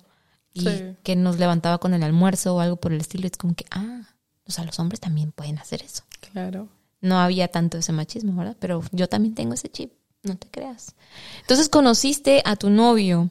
[0.52, 0.66] y
[1.02, 3.26] que nos levantaba con el almuerzo o algo por el estilo.
[3.26, 4.02] Es como que, ah,
[4.44, 6.04] o sea, los hombres también pueden hacer eso.
[6.32, 6.68] Claro.
[7.00, 8.56] No había tanto ese machismo, ¿verdad?
[8.60, 9.92] Pero yo también tengo ese chip,
[10.22, 10.94] no te creas.
[11.40, 13.30] Entonces conociste a tu novio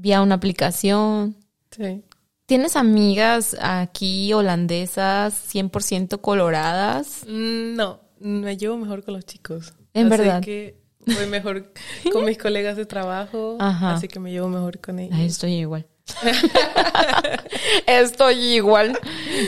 [0.00, 1.36] vía una aplicación.
[1.70, 2.02] Sí.
[2.46, 7.24] ¿Tienes amigas aquí holandesas 100% coloradas?
[7.28, 9.74] Mm, no, me llevo mejor con los chicos.
[9.92, 10.42] En así verdad.
[10.42, 11.72] que voy mejor
[12.12, 15.18] con mis colegas de trabajo, así que me llevo mejor con ellos.
[15.18, 15.86] estoy igual.
[17.86, 18.98] estoy igual.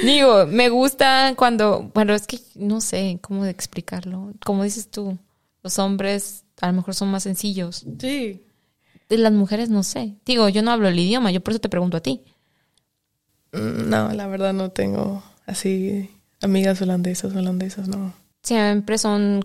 [0.04, 4.32] Digo, me gusta cuando, bueno, es que no sé cómo explicarlo.
[4.44, 5.18] Como dices tú,
[5.62, 7.86] los hombres a lo mejor son más sencillos.
[7.98, 8.44] Sí.
[9.10, 10.14] De las mujeres no sé.
[10.24, 12.22] Digo, yo no hablo el idioma, yo por eso te pregunto a ti.
[13.52, 16.08] No, la verdad no tengo así
[16.40, 18.14] amigas holandesas, holandesas, no.
[18.42, 19.44] Siempre son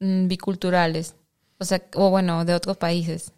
[0.00, 1.14] mm, biculturales,
[1.58, 3.32] o sea, o bueno, de otros países.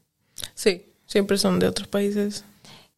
[0.54, 2.44] Sí, siempre son de otros países.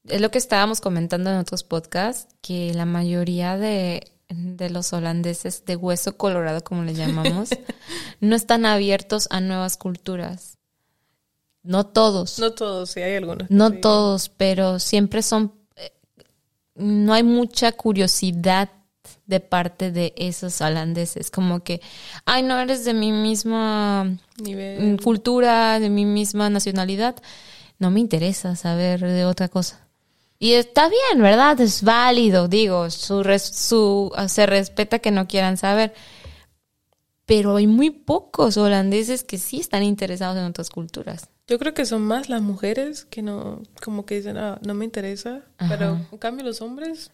[0.07, 5.65] Es lo que estábamos comentando en otros podcasts, que la mayoría de, de los holandeses
[5.65, 7.51] de hueso colorado, como le llamamos,
[8.21, 10.50] no están abiertos a nuevas culturas.
[11.63, 12.39] No todos.
[12.39, 13.51] No todos, sí, hay algunos.
[13.51, 15.53] No todos, pero siempre son
[16.81, 18.71] no hay mucha curiosidad
[19.27, 21.81] de parte de esos holandeses, como que,
[22.25, 25.01] ay, no eres de mi misma Nivel.
[25.03, 27.17] cultura, de mi misma nacionalidad,
[27.79, 29.87] no me interesa saber de otra cosa.
[30.39, 31.61] Y está bien, ¿verdad?
[31.61, 35.93] Es válido, digo, su, su se respeta que no quieran saber.
[37.31, 41.29] Pero hay muy pocos holandeses que sí están interesados en otras culturas.
[41.47, 44.85] Yo creo que son más las mujeres que no, como que dicen, ah, no me
[44.85, 47.11] interesa, pero en cambio los hombres.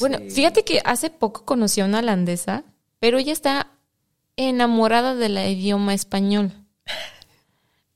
[0.00, 2.64] Bueno, fíjate que hace poco conocí a una holandesa,
[2.98, 3.68] pero ella está
[4.36, 6.52] enamorada del idioma español.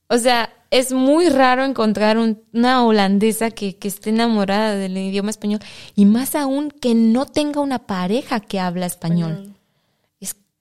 [0.07, 5.29] O sea, es muy raro encontrar un- una holandesa que, que esté enamorada del idioma
[5.29, 5.59] español
[5.95, 9.31] y más aún que no tenga una pareja que habla español.
[9.43, 9.60] Es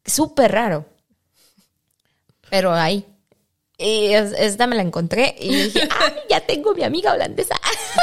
[0.05, 0.87] súper raro.
[2.51, 3.07] Pero ahí.
[3.79, 7.55] Y es- esta me la encontré y dije, ¡ay, ya tengo mi amiga holandesa!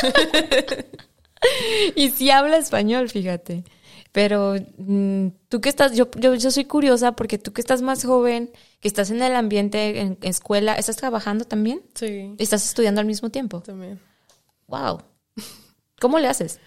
[1.95, 3.63] y sí habla español, fíjate.
[4.11, 8.03] Pero mm, tú que estás, yo, yo, yo soy curiosa porque tú que estás más
[8.03, 11.81] joven, que estás en el ambiente, en, escuela, ¿estás trabajando también?
[11.93, 13.61] Sí, ¿Estás estudiando al mismo tiempo?
[13.61, 13.99] también.
[14.67, 15.01] ¡Wow!
[15.99, 16.59] ¿Cómo le haces?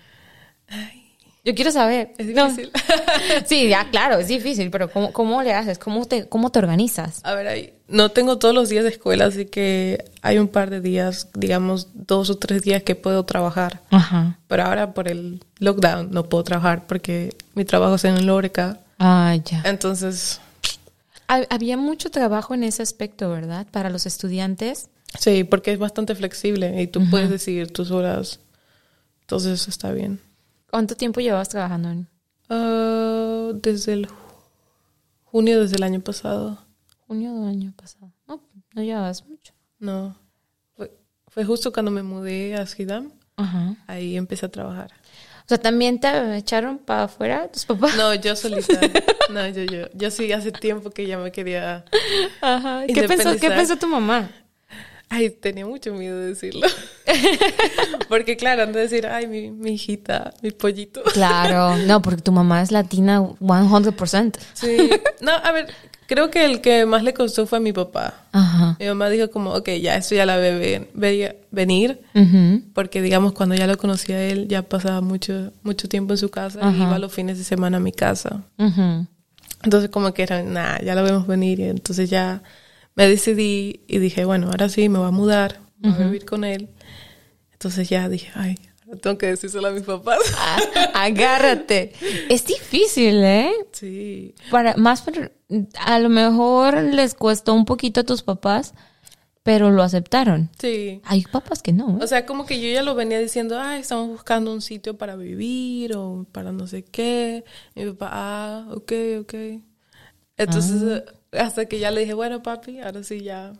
[1.44, 2.12] Yo quiero saber.
[2.18, 2.48] Es No.
[2.50, 2.70] difícil.
[3.46, 5.78] Sí, ya, claro, es difícil, pero ¿cómo, cómo le haces?
[5.78, 7.20] ¿Cómo te, cómo te organizas?
[7.24, 10.70] A ver, ahí, no tengo todos los días de escuela, así que hay un par
[10.70, 13.80] de días, digamos dos o tres días que puedo trabajar.
[13.90, 14.38] Ajá.
[14.48, 18.78] Pero ahora por el lockdown no puedo trabajar porque mi trabajo es en Lóreca.
[18.98, 19.62] Ah, ya.
[19.64, 20.40] Entonces,
[21.28, 23.66] Ha- Había mucho trabajo en ese aspecto, ¿verdad?
[23.70, 24.88] Para los estudiantes.
[25.18, 28.40] sí, porque es bastante flexible y tú puedes decidir tus horas.
[29.22, 30.20] Entonces está bien.
[30.70, 32.08] ¿Cuánto tiempo llevabas trabajando en
[32.48, 34.08] Ah, desde el
[35.24, 36.58] junio, desde el año pasado.
[37.06, 38.12] junio del año pasado?
[38.26, 38.40] No,
[38.74, 39.52] no llevabas mucho.
[39.78, 40.16] No,
[40.76, 40.92] fue,
[41.28, 43.12] fue justo cuando me mudé a Schiedam.
[43.36, 43.76] Ajá.
[43.86, 44.90] Ahí empecé a trabajar.
[45.44, 47.96] O sea, ¿también te echaron para afuera tus papás?
[47.96, 48.80] No, yo solita.
[49.30, 49.86] No, yo, yo.
[49.94, 51.84] Yo sí, hace tiempo que ya me quería...
[52.40, 52.84] Ajá.
[52.88, 54.28] ¿Qué pensó, ¿Qué pensó tu mamá?
[55.12, 56.68] Ay, tenía mucho miedo de decirlo.
[58.08, 61.02] Porque claro, han de decir, ay, mi, mi hijita, mi pollito.
[61.02, 64.34] Claro, no, porque tu mamá es latina 100%.
[64.54, 64.90] Sí.
[65.20, 65.66] No, a ver,
[66.06, 68.24] creo que el que más le costó fue a mi papá.
[68.32, 68.76] Ajá.
[68.78, 72.00] Mi mamá dijo como, ok, ya esto ya la ve veía venir.
[72.14, 72.62] Ujú.
[72.72, 76.30] Porque digamos, cuando ya lo conocía a él, ya pasaba mucho, mucho tiempo en su
[76.30, 78.44] casa y iba los fines de semana a mi casa.
[78.58, 79.06] Ujú.
[79.62, 81.60] Entonces como que era, nada, ya lo vemos venir.
[81.60, 82.42] Y entonces ya
[83.00, 86.44] me decidí y dije, bueno, ahora sí, me voy a mudar, voy a vivir con
[86.44, 86.68] él.
[87.50, 90.18] Entonces ya dije, ay, ahora tengo que decírselo a mis papás.
[90.36, 90.58] Ah,
[91.06, 91.94] agárrate.
[92.28, 93.52] Es difícil, ¿eh?
[93.72, 94.34] Sí.
[94.50, 95.02] Para, más,
[95.78, 98.74] a lo mejor les costó un poquito a tus papás,
[99.42, 100.50] pero lo aceptaron.
[100.58, 101.00] Sí.
[101.04, 101.96] Hay papás que no.
[101.96, 102.04] ¿eh?
[102.04, 105.16] O sea, como que yo ya lo venía diciendo, ay, estamos buscando un sitio para
[105.16, 107.44] vivir o para no sé qué.
[107.74, 109.34] Y mi papá, ah, ok, ok.
[110.36, 113.52] Entonces, eh, hasta que ya le dije, bueno, papi, ahora sí ya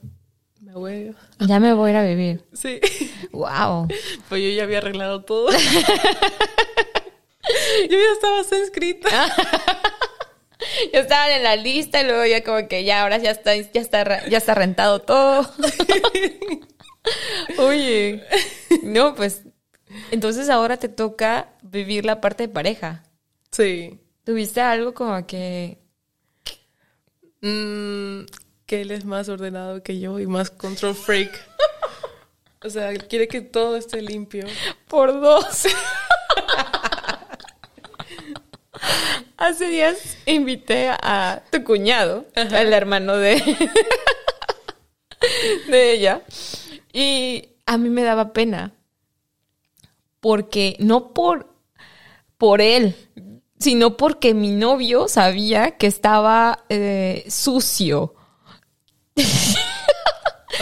[0.61, 1.15] me voy.
[1.41, 2.45] Ya me voy a ir a vivir.
[2.53, 2.81] Sí.
[3.33, 3.89] Wow.
[4.29, 5.51] Pues yo ya había arreglado todo.
[5.51, 5.59] yo
[7.89, 9.09] ya estaba inscrita.
[10.93, 13.81] Ya estaban en la lista y luego ya como que ya ahora ya está, ya
[13.81, 15.51] está, ya está rentado todo.
[17.59, 18.23] Oye,
[18.83, 19.43] no, pues
[20.11, 23.03] entonces ahora te toca vivir la parte de pareja.
[23.51, 24.01] Sí.
[24.25, 25.80] ¿Tuviste algo como que
[27.41, 28.27] Mm,
[28.67, 31.31] que él es más ordenado que yo y más control freak.
[32.63, 34.47] O sea, quiere que todo esté limpio.
[34.87, 35.67] por dos?
[39.39, 43.43] Hace días invité a tu cuñado, el hermano de,
[45.69, 46.23] de ella,
[46.93, 48.75] y a mí me daba pena.
[50.21, 51.47] Porque, no por,
[52.37, 52.95] por él,
[53.61, 58.15] sino porque mi novio sabía que estaba eh, sucio.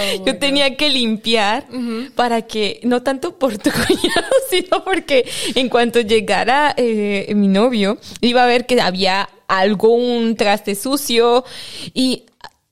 [0.01, 1.67] Oh, Yo tenía que limpiar
[2.15, 7.99] para que, no tanto por tu cuñado, sino porque en cuanto llegara eh, mi novio,
[8.21, 11.45] iba a ver que había algo, un traste sucio
[11.95, 12.27] y,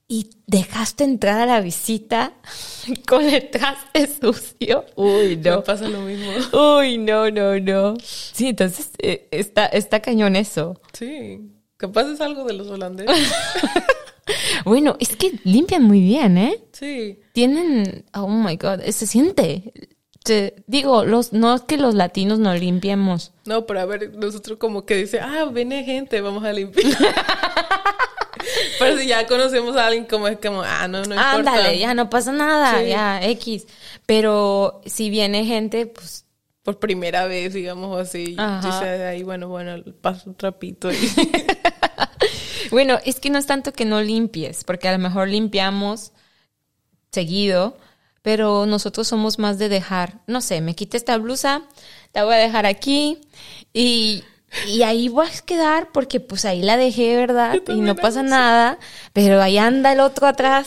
[0.09, 2.33] y dejaste entrar a la visita
[3.09, 4.85] con el traste sucio.
[4.97, 5.65] Uy, Me no.
[5.65, 6.31] pasa lo mismo.
[6.79, 7.95] Uy, no, no, no.
[8.03, 10.81] Sí, entonces eh, está, está cañón eso.
[10.93, 11.41] Sí.
[11.77, 13.17] Capaz es algo de los holandeses.
[14.65, 16.59] Bueno, es que limpian muy bien, ¿eh?
[16.73, 17.21] Sí.
[17.33, 19.73] tienen, oh my god, se siente.
[20.25, 23.33] Te- digo, los, no es que los latinos no limpiemos.
[23.45, 26.97] No, pero a ver, nosotros como que dice, ah, viene gente, vamos a limpiar.
[28.79, 31.35] pero si ya conocemos a alguien como es como, ah, no, no importa.
[31.37, 32.89] Ándale, ya no pasa nada, Sí.
[32.89, 33.67] ya, X.
[34.07, 36.25] Pero si viene gente, pues,
[36.63, 38.35] Por primera vez, digamos así.
[38.39, 38.67] Ajá.
[38.67, 40.91] Dice ahí, bueno, bueno, paso un trapito.
[40.93, 40.97] Y...
[42.71, 46.13] bueno, es que no es tanto que no limpies, porque a lo mejor limpiamos
[47.13, 47.77] seguido,
[48.23, 51.63] pero nosotros somos más de dejar, no sé, me quité esta blusa,
[52.13, 53.21] la voy a dejar aquí
[53.73, 54.25] y,
[54.67, 57.57] y ahí voy a quedar porque pues ahí la dejé, ¿verdad?
[57.69, 58.79] Y no pasa nada,
[59.13, 60.67] pero ahí anda el otro atrás.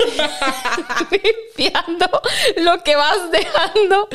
[1.10, 2.06] limpiando
[2.58, 4.08] lo que vas dejando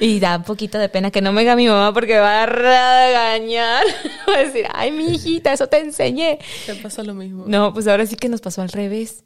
[0.00, 2.44] y da un poquito de pena que no me diga mi mamá porque me va
[2.44, 3.84] a regañar
[4.28, 7.44] va a decir ay mi hijita eso te enseñé Te pasa lo mismo.
[7.46, 9.24] no, pues ahora sí que nos pasó al revés.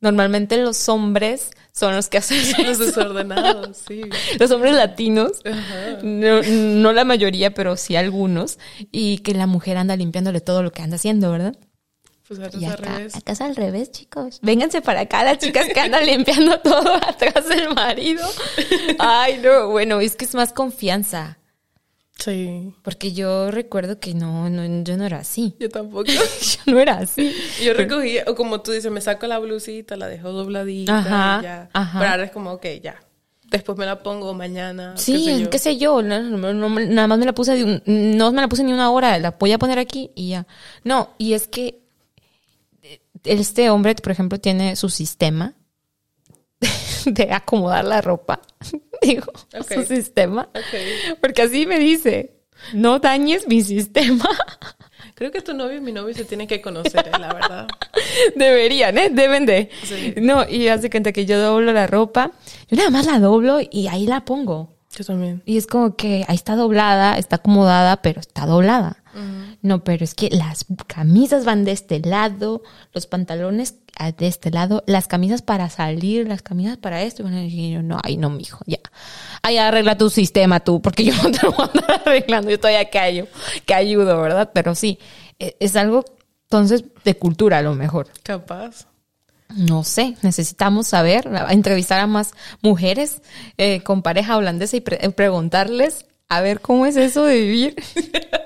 [0.00, 4.02] Normalmente los hombres son los que hacen Los desordenados, sí.
[4.38, 5.42] los hombres latinos,
[6.02, 8.58] no, no la mayoría, pero sí algunos,
[8.92, 11.56] y que la mujer anda limpiándole todo lo que anda haciendo, ¿verdad?
[12.28, 13.14] Pues Y es al acá, revés.
[13.16, 14.40] acá es al revés, chicos.
[14.42, 18.26] Vénganse para acá las chicas que andan limpiando todo atrás del marido.
[18.98, 21.38] Ay, no, bueno, es que es más confianza.
[22.18, 22.72] Sí.
[22.82, 25.54] Porque yo recuerdo que no, no yo no era así.
[25.60, 26.04] Yo tampoco.
[26.66, 27.32] Yo no era así.
[27.62, 31.42] Yo recogí, o como tú dices, me saco la blusita, la dejo dobladita Ajá, y
[31.44, 31.70] ya.
[31.72, 31.98] ajá.
[31.98, 32.96] Pero ahora es como, ok, ya.
[33.50, 34.94] Después me la pongo mañana.
[34.96, 35.50] qué Sí, sé yo.
[35.50, 38.48] qué sé yo, no, no- nada más me la puse, de un- no me la
[38.48, 40.46] puse ni una hora, la voy a poner aquí y ya.
[40.84, 41.80] No, y es que
[42.82, 45.54] eh, este hombre, por ejemplo, tiene su sistema
[47.06, 48.40] de acomodar la ropa.
[49.02, 49.32] Digo,
[49.68, 50.48] su sistema.
[51.20, 52.36] Porque así me dice,
[52.72, 54.28] no dañes mi sistema.
[55.14, 57.68] Creo que tu novio y mi novio se tienen que conocer, eh, la verdad.
[58.34, 59.08] Deberían, ¿eh?
[59.10, 59.70] Deben de.
[59.82, 60.14] Sí.
[60.20, 62.32] No, y hace cuenta que yo doblo la ropa,
[62.68, 64.74] yo nada más la doblo y ahí la pongo.
[64.94, 65.42] Yo también.
[65.46, 69.02] Y es como que ahí está doblada, está acomodada, pero está doblada.
[69.62, 74.50] No, pero es que las camisas van de este lado, los pantalones ah, de este
[74.50, 77.26] lado, las camisas para salir, las camisas para esto.
[77.28, 78.78] Y yo, no, ay, no, mijo, ya.
[79.42, 82.90] Ahí arregla tu sistema tú, porque yo no te voy a andar arreglando, yo todavía
[82.90, 83.28] que, ayu-
[83.64, 84.50] que ayudo, ¿verdad?
[84.52, 84.98] Pero sí,
[85.38, 86.04] e- es algo,
[86.44, 88.08] entonces, de cultura a lo mejor.
[88.22, 88.86] Capaz.
[89.56, 93.22] No sé, necesitamos saber, entrevistar a más mujeres
[93.56, 97.76] eh, con pareja holandesa y pre- preguntarles a ver cómo es eso de vivir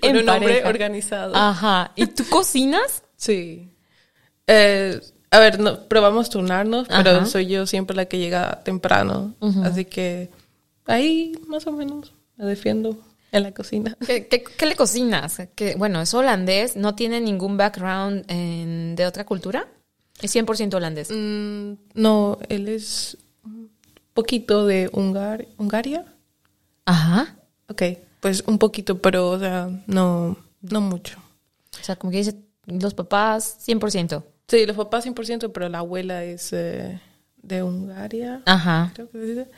[0.00, 1.34] Con en un hombre organizado.
[1.36, 1.92] Ajá.
[1.96, 3.02] ¿Y tú cocinas?
[3.16, 3.68] Sí.
[4.46, 7.26] Eh, a ver, no, probamos turnarnos, pero Ajá.
[7.26, 9.34] soy yo siempre la que llega temprano.
[9.62, 10.28] Así que
[10.86, 12.98] ahí más o menos me defiendo
[13.30, 13.96] en la cocina.
[14.04, 15.40] ¿Qué, qué- qué le cocinas?
[15.54, 19.68] Que, bueno, es holandés, no tiene ningún background en- de otra cultura.
[20.20, 21.10] Es 100% holandés.
[21.12, 23.70] Mm, no, él es un
[24.14, 26.04] poquito de Hungar Hungaria.
[26.86, 27.36] Ajá.
[27.68, 27.82] Ok,
[28.20, 31.18] pues un poquito, pero o sea, no, no mucho.
[31.80, 34.22] O sea, como que dice los papás 100%.
[34.48, 37.00] Sí, los papás 100%, pero la abuela es eh,
[37.42, 38.42] de Hungaria.
[38.46, 38.92] Ajá.
[38.94, 39.50] Creo que se dice.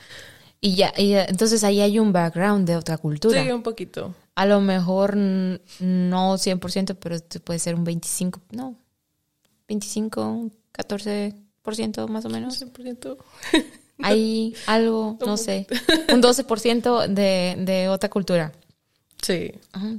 [0.61, 3.43] Y ya, y ya, entonces ahí hay un background de otra cultura.
[3.43, 4.15] Sí, un poquito.
[4.37, 8.77] A lo mejor no 100%, pero puede ser un 25, no,
[9.67, 12.63] 25, un 14% más o menos.
[12.63, 13.17] 100%.
[14.03, 15.67] Hay algo, no sé,
[16.13, 18.53] un 12% de, de otra cultura.
[19.23, 19.53] Sí.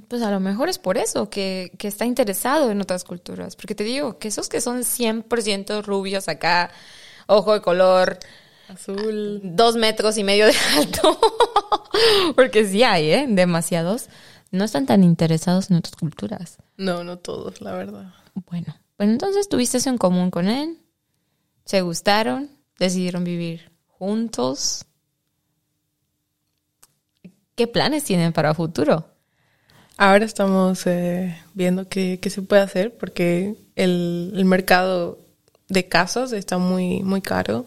[0.09, 3.55] Pues a lo mejor es por eso que, que está interesado en otras culturas.
[3.55, 6.71] Porque te digo que esos que son 100% rubios acá,
[7.27, 8.19] ojo de color,
[8.67, 9.39] Azul.
[9.43, 11.17] dos metros y medio de alto,
[12.35, 13.25] porque sí hay, ¿eh?
[13.29, 14.09] Demasiados,
[14.51, 16.57] no están tan interesados en otras culturas.
[16.75, 18.13] No, no todos, la verdad.
[18.49, 20.77] Bueno, pues entonces tuviste eso en común con él,
[21.65, 23.72] se gustaron, decidieron vivir
[24.03, 24.85] juntos.
[27.55, 29.07] ¿Qué planes tienen para futuro?
[29.95, 35.19] Ahora estamos eh, viendo qué, qué se puede hacer porque el, el mercado
[35.69, 37.65] de casas está muy, muy caro.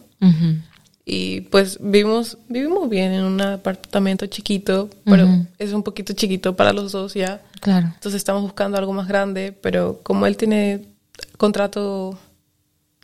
[1.05, 6.73] Y pues vivimos, vivimos bien en un apartamento chiquito, pero es un poquito chiquito para
[6.73, 7.43] los dos ya.
[7.61, 7.87] Claro.
[7.95, 10.85] Entonces estamos buscando algo más grande, pero como él tiene
[11.39, 12.19] contrato,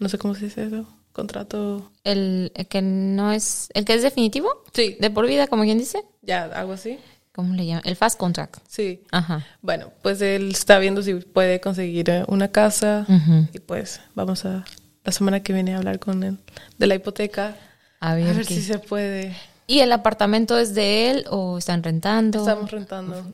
[0.00, 1.90] no sé cómo se dice eso, contrato...
[2.04, 5.78] El, el que no es, el que es definitivo, Sí, de por vida, como quien
[5.78, 6.98] dice, ya, algo así.
[7.34, 7.82] ¿cómo le llaman?
[7.86, 8.56] El fast contract.
[8.68, 9.02] Sí.
[9.10, 9.46] Ajá.
[9.62, 13.48] Bueno, pues él está viendo si puede conseguir eh, una casa Ujú.
[13.54, 14.64] y pues vamos a
[15.04, 16.36] la semana que viene a hablar con él
[16.78, 17.56] de la hipoteca.
[18.00, 19.34] A A ver, ver qué- si se puede.
[19.66, 22.40] ¿Y el apartamento es de él o están rentando?
[22.40, 23.32] Estamos rentando.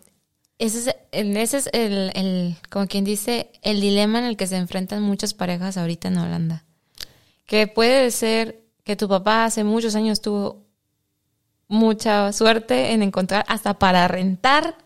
[0.58, 4.46] Ese es, el, ese es el, el, como quien dice, el dilema en el que
[4.46, 6.64] se enfrentan muchas parejas ahorita en Holanda.
[7.48, 10.66] Que puede ser que tu papá hace muchos años tuvo
[11.66, 14.76] mucha suerte en encontrar, hasta para rentar,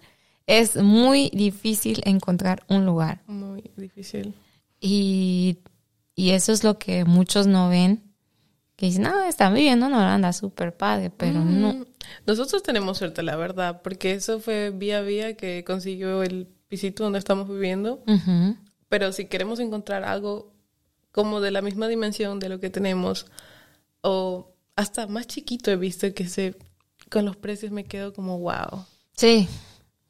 [0.46, 3.20] es muy difícil encontrar un lugar.
[3.26, 4.32] Muy difícil.
[4.80, 5.58] Y,
[6.14, 8.00] y eso es lo que muchos no ven.
[8.76, 11.72] Que dicen, no, están viviendo en Holanda, súper padre, pero no.
[11.72, 11.84] Mm,
[12.26, 17.18] Nosotros tenemos suerte, la verdad, porque eso fue vía vía que consiguió el pisito donde
[17.18, 18.04] estamos viviendo.
[18.88, 20.51] Pero si queremos encontrar algo
[21.12, 23.26] como de la misma dimensión de lo que tenemos,
[24.00, 26.56] o hasta más chiquito he visto que se
[27.10, 28.84] con los precios me quedo como wow.
[29.16, 29.46] Sí,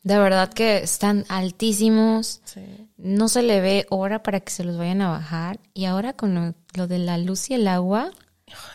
[0.05, 2.41] de verdad que están altísimos.
[2.45, 2.61] Sí.
[2.97, 5.59] No se le ve hora para que se los vayan a bajar.
[5.75, 8.13] Y ahora con lo, lo de la luz y el agua,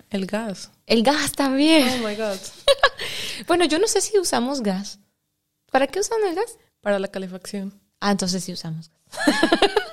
[0.09, 0.71] El gas.
[0.85, 1.87] el gas también.
[2.03, 2.37] Oh my god.
[3.47, 4.99] Bueno, yo no sé si usamos gas.
[5.71, 6.57] ¿Para qué usan el gas?
[6.81, 7.79] Para la calefacción.
[7.99, 9.27] Ah, entonces sí usamos gas.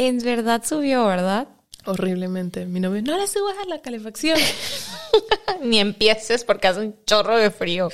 [0.00, 1.46] En verdad subió, ¿verdad?
[1.84, 2.64] Horriblemente.
[2.64, 4.38] Mi novio, no le subas a la calefacción.
[5.62, 7.90] Ni empieces porque hace un chorro de frío.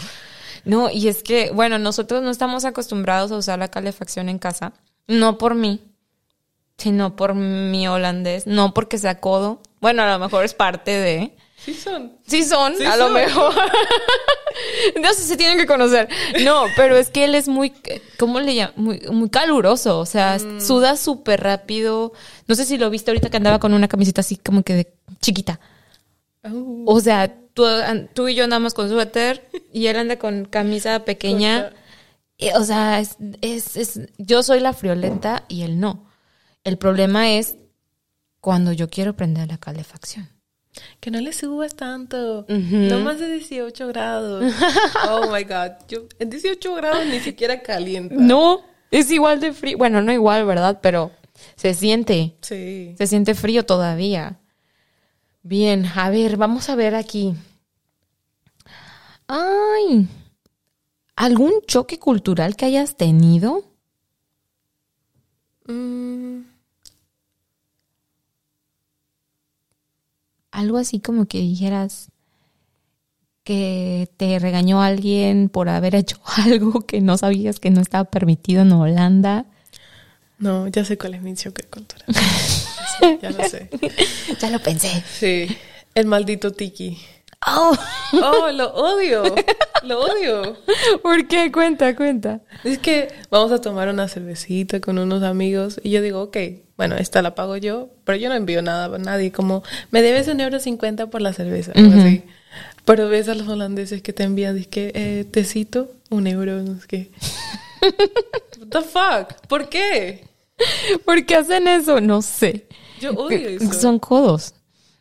[0.65, 4.73] No, y es que, bueno, nosotros no estamos acostumbrados a usar la calefacción en casa.
[5.09, 5.81] No por mí,
[6.79, 8.47] sino por mi holandés.
[8.47, 9.61] No porque sea codo.
[9.81, 11.37] Bueno, a lo mejor es parte de...
[11.67, 12.17] Sí son.
[12.27, 13.53] Sí son, Sí a lo mejor.
[15.03, 16.09] no sé, se tienen que conocer.
[16.45, 17.73] No, pero es que él es muy,
[18.19, 18.73] ¿cómo le llaman?
[18.77, 19.99] Muy, muy caluroso.
[19.99, 20.61] O sea, Mm.
[20.61, 22.13] suda súper rápido.
[22.47, 24.95] No sé si lo viste ahorita que andaba con una camiseta así como que de
[25.21, 25.61] chiquita.
[26.43, 26.85] Au.
[26.87, 27.65] O sea, tú,
[28.15, 31.73] tú y yo andamos con suéter y él anda con camisa pequeña.
[32.39, 36.07] Eh, O sea, es, es, es- yo soy la friolenta y él no.
[36.65, 37.57] El problema es
[38.41, 40.29] cuando yo quiero prender la calefacción.
[41.01, 42.45] Que no le subas tanto.
[42.49, 44.53] No más de 18 grados.
[45.11, 45.73] Oh my God.
[45.89, 48.15] Yo, en 18 grados ni siquiera calienta.
[48.19, 48.61] No,
[48.91, 49.79] es igual de frío.
[49.79, 50.81] Bueno, no igual, ¿verdad?
[50.83, 51.13] Pero
[51.57, 52.95] se siente, Sí.
[52.99, 54.39] se siente frío todavía.
[55.43, 57.35] Bien, a ver, vamos a ver aquí.
[59.29, 60.09] Ay,
[61.17, 63.65] ¿algún choque cultural que hayas tenido?
[65.67, 66.26] Mm,
[70.57, 72.09] Algo así como que dijeras
[73.45, 78.63] que te regañó alguien por haber hecho algo que no sabías que no estaba permitido
[78.63, 79.45] en Holanda.
[80.39, 82.07] no, ya sé cuál es mi choque cultural.
[82.99, 83.69] Sí, ya lo sé.
[84.41, 85.05] Ya lo pensé.
[85.19, 85.47] Sí.
[85.95, 86.97] El maldito tiki.
[87.47, 87.77] Oh,
[88.15, 89.23] Oh, lo odio.
[89.83, 90.57] Lo odio.
[91.03, 91.53] ¿por qué?
[91.53, 92.41] Cuenta, cuenta.
[92.65, 96.39] Es que vamos a tomar una cervecita con unos amigos y yo digo, ok,
[96.77, 100.29] bueno, esta la pago yo, pero yo no envío nada a nadie, como me debes
[100.29, 102.23] un euro cincuenta por la cerveza, así.
[102.85, 106.81] Pero ves a los holandeses que te envían, dice que eh, tecito, un euro, no
[106.81, 107.11] sé qué.
[108.61, 109.47] What the fuck?
[109.49, 110.25] ¿Por qué?
[111.05, 112.01] ¿Por qué hacen eso?
[112.01, 112.67] No sé.
[113.01, 113.73] Yo odio eso.
[113.73, 114.55] Son codos.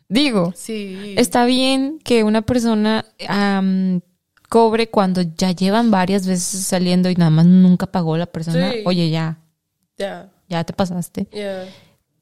[0.08, 1.14] Digo, Sí.
[1.16, 4.00] está bien que una persona am,
[4.48, 8.72] cobre cuando ya llevan varias veces saliendo y nada más nunca pagó la persona.
[8.72, 8.78] Sí.
[8.84, 9.38] Oye, ya,
[9.98, 11.26] Ya, ya te pasaste.
[11.32, 11.66] ya.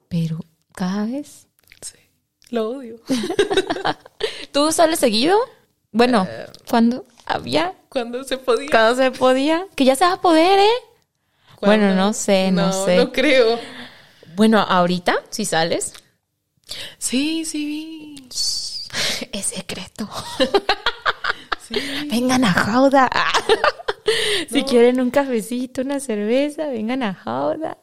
[0.08, 0.38] Pero
[0.74, 1.46] cada vez.
[1.82, 1.98] Sí.
[2.50, 2.96] Lo odio.
[4.52, 5.36] ¿Tú sales seguido?
[5.92, 6.46] Bueno, Eh.
[6.68, 8.68] cuando había, Cuando se podía.
[8.70, 10.68] cuando se podía, que ya se va a poder, ¿eh?
[11.60, 12.96] Bueno, no sé, no sé.
[12.96, 13.58] No creo.
[14.36, 15.94] Bueno, ahorita, si sales,
[16.98, 18.28] Sí, sí,
[19.32, 20.08] es secreto.
[21.66, 21.76] Sí.
[22.10, 23.10] Vengan a Jauda.
[24.50, 27.78] si quieren un cafecito, una cerveza, vengan a Jauda.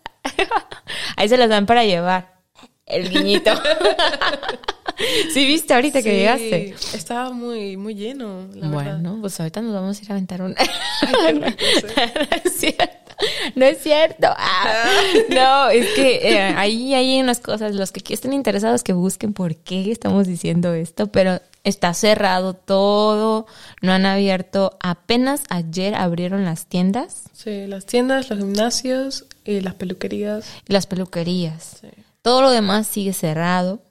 [1.16, 2.42] Ahí se las dan para llevar.
[2.86, 3.52] El guiñito.
[5.34, 6.76] sí, viste ahorita que llegaste.
[6.94, 8.94] Estaba muy, muy lleno, la verdad.
[9.00, 10.56] Bueno, pues ahorita nos vamos a ir a aventar un...
[10.58, 13.16] Ay, no es cierto.
[13.56, 14.28] No es cierto.
[14.30, 14.90] Ah,
[15.30, 17.76] no, es que eh, ahí hay unas cosas.
[17.76, 23.46] Los que estén interesados que busquen por qué estamos diciendo esto, pero está cerrado todo.
[23.82, 24.78] No han abierto.
[24.82, 30.46] Apenas ayer abrieron las tiendas Sí, las tiendas, los gimnasios y las peluquerías.
[30.68, 31.78] y las peluquerías.
[31.82, 31.88] Sí.
[32.22, 33.82] Todo lo demás sigue cerrado.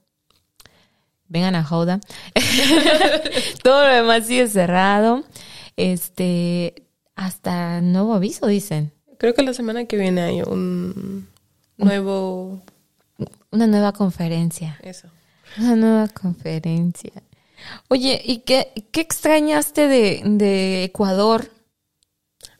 [1.26, 2.00] Vengan a Joda.
[3.62, 5.24] todo lo demás sigue cerrado.
[5.76, 8.92] Este, hasta nuevo aviso, dicen.
[9.18, 11.28] Creo que la semana que viene hay un
[11.76, 12.62] nuevo...
[13.50, 14.78] Una nueva conferencia.
[14.82, 15.08] Eso.
[15.58, 17.12] Una nueva conferencia.
[17.88, 21.50] Oye, ¿y qué, qué extrañaste de, de Ecuador?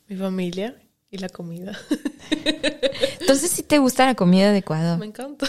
[0.08, 0.76] Mi familia
[1.10, 1.78] y la comida.
[3.20, 4.98] Entonces, si te gusta la comida de Ecuador.
[4.98, 5.46] Me encanta.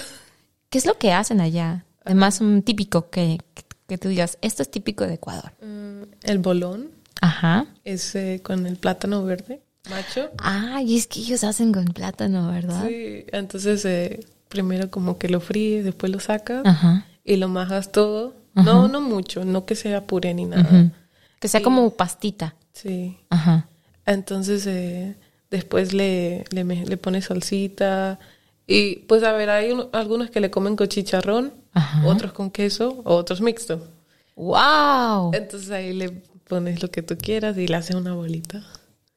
[0.70, 1.86] ¿Qué es lo que hacen allá?
[2.04, 3.39] Además, un típico que,
[3.88, 5.52] que tú digas, esto es típico de Ecuador.
[5.62, 6.91] Mm, El bolón
[7.22, 7.68] Ajá.
[7.84, 10.30] es eh, con el plátano verde, macho.
[10.38, 12.88] Ay, es que ellos hacen con plátano, ¿verdad?
[12.88, 17.06] Sí, entonces eh, primero como que lo fríes, después lo sacas Ajá.
[17.24, 18.34] y lo majas todo.
[18.54, 20.91] No, no mucho, no que sea puré ni nada.
[21.39, 22.56] Que sea como pastita.
[22.74, 23.18] Sí.
[23.30, 23.68] Ajá.
[24.06, 25.16] Entonces eh,
[25.49, 28.20] después le, le, le pones salsita
[28.68, 32.06] y pues a ver, hay uno- algunos que le comen con chicharrón, Ajá.
[32.08, 33.88] otros con queso, otros mixto.
[34.36, 35.32] ¡Wow!
[35.34, 36.10] Entonces ahí le
[36.47, 38.64] pones lo que tú quieras y le haces una bolita.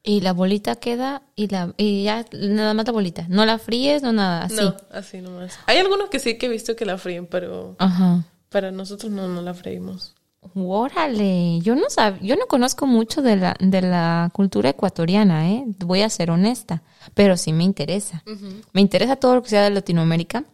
[0.03, 3.24] Y la bolita queda y la y ya nada más la bolita.
[3.28, 4.57] No la fríes, no nada, así.
[4.57, 5.59] No, así nomás.
[5.66, 8.24] Hay algunos que sí que he visto que la fríen, pero Ajá.
[8.49, 10.14] Para nosotros no, no la freímos.
[10.55, 15.64] Órale, yo no sab, yo no conozco mucho de la, de la cultura ecuatoriana, ¿eh?
[15.78, 16.82] Voy a ser honesta,
[17.14, 18.22] pero sí me interesa.
[18.72, 20.45] Me interesa todo lo que sea de Latinoamérica,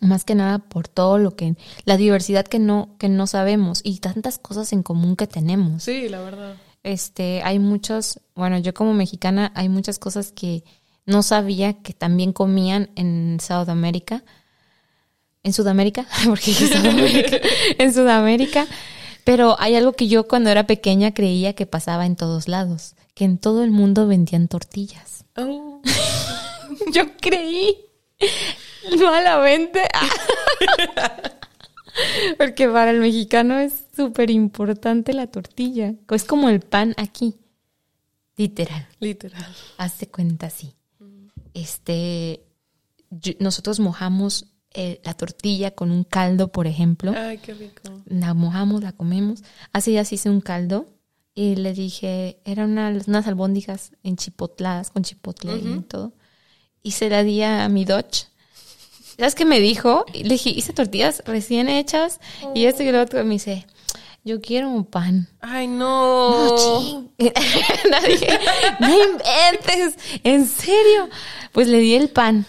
[0.00, 3.98] más que nada por todo lo que, la diversidad que no, que no sabemos y
[3.98, 5.82] tantas cosas en común que tenemos.
[5.82, 6.54] Sí, la verdad.
[6.84, 10.64] Este, hay muchos, bueno, yo como mexicana hay muchas cosas que
[11.06, 14.22] No sabía que también comían en Sudamérica.
[15.42, 17.38] En Sudamérica, porque Sudamérica.
[17.78, 18.66] en Sudamérica.
[19.24, 23.24] Pero hay algo que yo cuando era pequeña creía que pasaba en todos lados, que
[23.24, 25.24] en todo el mundo vendían tortillas.
[25.36, 25.80] Oh.
[26.92, 27.76] Yo creí
[28.98, 29.82] malamente.
[32.38, 35.94] Porque para el mexicano es súper importante la tortilla.
[36.10, 37.34] Es como el pan aquí.
[38.36, 38.88] Literal.
[39.00, 39.44] Literal.
[39.76, 40.74] Hazte cuenta así.
[41.52, 42.42] Este,
[43.10, 47.12] yo- nosotros mojamos eh, la tortilla con un caldo, por ejemplo.
[47.16, 47.82] Ay, qué rico.
[48.06, 49.42] La mojamos, la comemos.
[49.72, 50.86] Hace días hice un caldo
[51.34, 56.12] y le dije, eran unas, unas albóndigas enchipotladas con chipotle y todo.
[56.82, 58.26] Y se la di a mi Dodge.
[59.18, 60.06] ¿Sabes qué me dijo?
[60.14, 62.20] Le dije, hice tortillas recién hechas
[62.54, 63.22] y esto y lo otro.
[63.24, 63.66] Me dice,
[64.24, 65.28] yo quiero un pan.
[65.40, 66.46] Ay, no.
[66.46, 67.10] No, ching.
[67.90, 68.38] Nadie,
[68.80, 69.94] no inventes.
[70.24, 71.08] ¿En serio?
[71.52, 72.46] Pues le di el pan.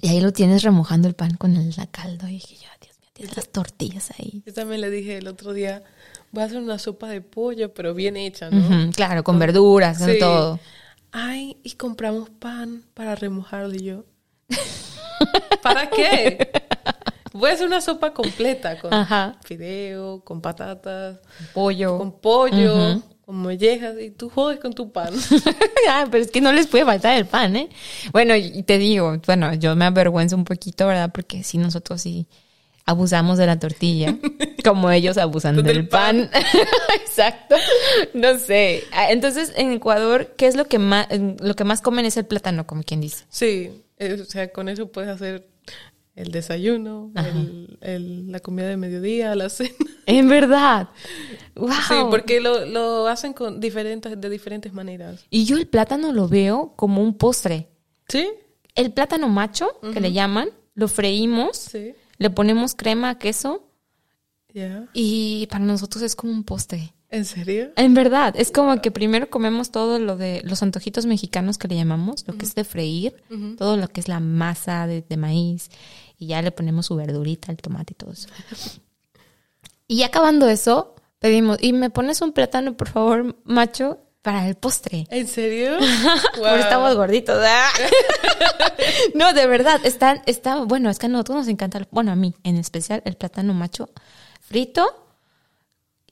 [0.00, 2.28] Y ahí lo tienes remojando el pan con el la caldo.
[2.28, 4.42] Y dije yo, Dios mío, tienes las tortillas ahí.
[4.46, 5.82] Yo también le dije el otro día,
[6.30, 8.90] voy a hacer una sopa de pollo, pero bien hecha, ¿no?
[8.92, 10.18] Claro, con verduras, con Sí.
[10.18, 10.60] todo.
[11.10, 14.04] Ay, y compramos pan para remojarlo y yo.
[15.62, 16.50] ¿Para qué?
[17.32, 19.36] Voy a hacer una sopa completa con Ajá.
[19.44, 21.18] fideo, con patatas,
[21.52, 21.98] Pollo.
[21.98, 25.12] con pollo, con mollejas y tú jodes con tu pan.
[25.90, 27.68] ah, pero es que no les puede faltar el pan, ¿eh?
[28.10, 31.10] Bueno, y te digo, bueno, yo me avergüenzo un poquito, ¿verdad?
[31.12, 32.26] Porque sí, nosotros sí
[32.86, 34.16] abusamos de la tortilla,
[34.64, 36.30] como ellos abusan Del del pan.
[37.02, 37.56] Exacto.
[38.14, 38.84] No sé.
[38.92, 41.06] Ah, Entonces, en Ecuador, ¿qué es lo que más,
[41.40, 43.26] lo que más comen es el plátano, como quien dice?
[43.28, 45.46] Sí, eh, o sea, con eso puedes hacer
[46.16, 49.70] el desayuno, el- el- la comida de mediodía, la cena.
[50.06, 50.88] En verdad.
[51.58, 51.70] Wow.
[51.88, 55.24] Sí, porque lo, lo hacen con diferentes, de diferentes maneras.
[55.28, 57.68] Y yo el plátano lo veo como un postre.
[58.08, 58.26] ¿Sí?
[58.74, 61.94] El plátano macho, que le llaman, lo freímos, Sí.
[62.18, 63.68] le ponemos crema, queso
[64.54, 64.86] Ya.
[64.92, 66.94] y para nosotros es como un postre.
[67.10, 67.70] ¿En serio?
[67.76, 71.74] En verdad, es como que primero comemos todo lo de los antojitos mexicanos que le
[71.76, 73.14] llamamos, lo que es de freír,
[73.56, 75.70] todo lo que es la masa de, de maíz
[76.18, 78.28] y ya le ponemos su verdurita, el tomate y todo eso.
[79.90, 85.06] Y acabando eso, pedimos, y me pones un plátano, por favor, macho, para el postre.
[85.10, 85.76] ¿En serio?
[86.22, 86.56] Porque Guau.
[86.56, 87.40] estamos gorditos.
[87.46, 87.70] ¡ah!
[89.14, 92.34] no, de verdad, está, está, bueno, es que a nosotros nos encanta, bueno, a mí
[92.44, 93.90] en especial, el plátano macho
[94.40, 94.86] frito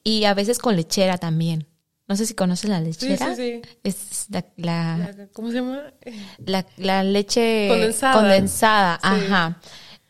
[0.02, 1.66] y a veces con lechera también.
[2.08, 3.34] No sé si conoces la lechera.
[3.34, 3.78] sí, sí.
[3.82, 5.82] Es la, la, La- ¿Cómo se llama?
[6.38, 8.12] La, la leche Condensada.
[8.14, 9.08] condensada, Sí.
[9.26, 9.60] ajá.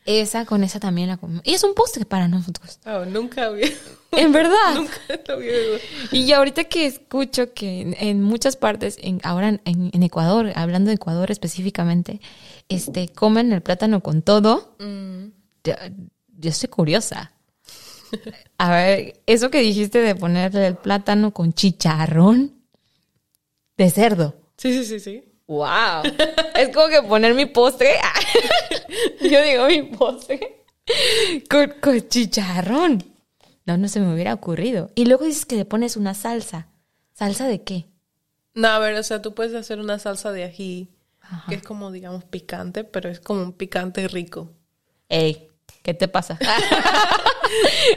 [0.06, 1.42] Esa, con esa también la comemos.
[1.44, 2.78] Y es un postre para nosotros.
[2.84, 3.68] ah, nunca había.
[4.12, 4.74] En verdad.
[4.76, 4.96] nunca
[5.28, 5.52] lo había.
[6.12, 10.88] Y ahorita que escucho que en, en muchas partes, en, ahora en, en Ecuador, hablando
[10.88, 12.20] de Ecuador específicamente,
[12.70, 15.26] este, comen el plátano con todo, Mm.
[15.64, 15.74] yo,
[16.38, 17.32] yo estoy curiosa.
[18.56, 22.54] A ver, eso que dijiste de ponerle el plátano con chicharrón
[23.76, 24.36] de cerdo.
[24.56, 25.24] Sí, sí, sí, sí.
[25.46, 26.02] ¡Wow!
[26.54, 27.96] es como que poner mi postre.
[29.20, 30.56] Yo digo mi postre
[31.48, 33.04] con, con chicharrón.
[33.64, 34.90] No, no se me hubiera ocurrido.
[34.94, 36.68] Y luego dices que le pones una salsa.
[37.12, 37.86] ¿Salsa de qué?
[38.54, 40.90] No, a ver, o sea, tú puedes hacer una salsa de ají,
[41.48, 44.52] que es como, digamos, picante, pero es como un picante rico.
[45.08, 45.50] Ey,
[45.86, 46.36] ¿qué te pasa?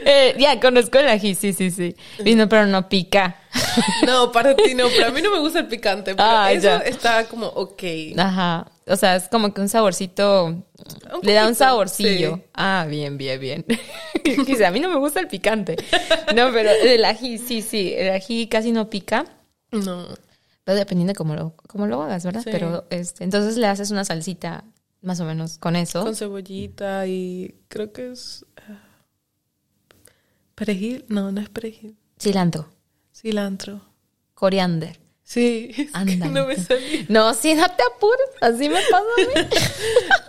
[0.04, 1.96] Eh, ya, conozco el ají, sí, sí, sí.
[2.24, 3.36] Y no, pero no pica.
[4.06, 6.62] No, para ti no, pero a mí no me gusta el picante, pero Ah, eso
[6.68, 6.78] ya.
[6.78, 7.82] está como ok.
[8.16, 8.66] Ajá.
[8.86, 10.62] O sea, es como que un saborcito.
[11.22, 12.36] le da un saborcillo.
[12.36, 12.42] sí.
[12.54, 13.66] Ah, bien, bien, bien.
[14.46, 15.76] Quizá a mí no me gusta el picante.
[16.34, 17.92] No, pero el ají, sí, sí.
[17.96, 19.24] El ají casi no pica.
[19.72, 20.06] No.
[20.64, 22.42] Pero dependiendo de cómo lo, cómo lo hagas, ¿verdad?
[22.44, 22.50] Sí.
[22.52, 24.62] Pero este, entonces le haces una salsita
[25.02, 26.02] más o menos con eso.
[26.02, 28.80] Con cebollita y creo que es ah,
[30.54, 31.04] perejil.
[31.08, 31.96] No, no es perejil.
[32.20, 32.68] Cilantro,
[33.14, 33.80] Cilantro.
[34.34, 34.98] coriander.
[35.22, 37.06] Sí, es que no me salía.
[37.08, 38.28] No, sí, no te apures.
[38.40, 39.48] Así me pasa a mí.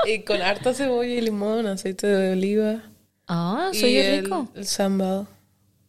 [0.13, 2.83] Y con harta cebolla y limón, aceite de oliva.
[3.27, 4.49] Ah, y soy el, rico.
[4.55, 5.27] el sambal.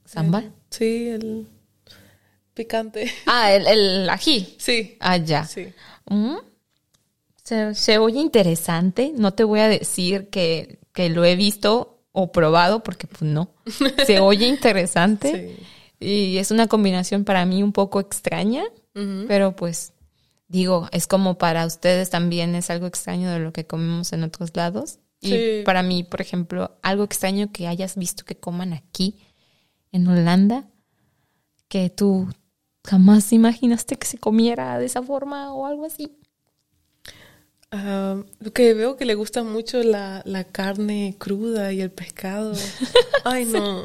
[0.05, 0.53] ¿Sambal?
[0.70, 1.49] Sí, el
[2.55, 3.11] picante.
[3.26, 4.55] Ah, el, el ají.
[4.59, 4.97] Sí.
[5.01, 5.45] Ah, ya.
[5.45, 5.72] Sí.
[6.07, 6.37] Mm.
[7.53, 9.13] Se, se oye interesante.
[9.17, 13.51] No te voy a decir que, que lo he visto o probado, porque pues no.
[14.07, 15.57] Se oye interesante.
[16.01, 16.05] Sí.
[16.35, 18.65] Y es una combinación para mí un poco extraña,
[19.29, 19.93] pero pues
[20.49, 24.51] digo, es como para ustedes también es algo extraño de lo que comemos en otros
[24.57, 24.99] lados.
[25.21, 25.63] Y Sí.
[25.65, 29.17] para mí, por ejemplo, algo extraño que hayas visto que coman aquí
[29.93, 30.65] en Holanda,
[31.69, 32.29] que tú
[32.85, 36.19] jamás imaginaste que se comiera de esa forma o algo así.
[37.73, 42.53] Lo que veo que le gusta mucho la, la carne cruda y el pescado.
[43.25, 43.85] Ay, no.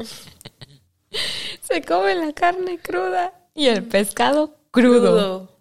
[1.62, 5.58] Se come la carne cruda y el pescado crudo.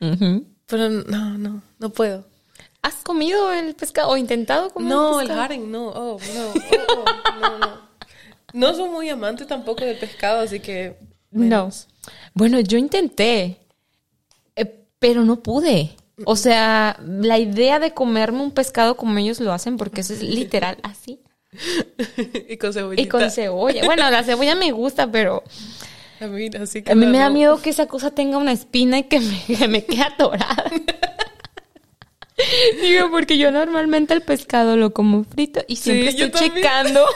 [0.00, 0.44] Ujú.
[0.66, 2.24] Pero no, no, no puedo.
[2.80, 5.42] ¿Has comido el pescado o intentado comer No, el el pescado?
[5.42, 5.88] haring, no.
[5.88, 6.46] Oh, no.
[6.52, 7.80] Oh, oh, no, no.
[8.52, 10.96] No soy muy amante tampoco del pescado, así que...
[11.32, 11.40] No.
[11.40, 11.88] menos.
[12.34, 13.58] Bueno, yo intenté,
[14.54, 15.96] eh, pero no pude.
[16.24, 20.22] O sea, la idea de comerme un pescado como ellos lo hacen, porque eso es
[20.22, 21.20] literal así.
[22.48, 23.02] y con cebollita.
[23.02, 23.84] Y con cebolla.
[23.84, 25.42] Bueno, la cebolla me gusta, pero
[26.20, 28.98] A mí, así que a mí me da miedo que esa cosa tenga una espina
[28.98, 30.64] y que me, que me quede atorada.
[32.82, 37.06] Digo, porque yo normalmente el pescado lo como frito y siempre Sí, estoy checando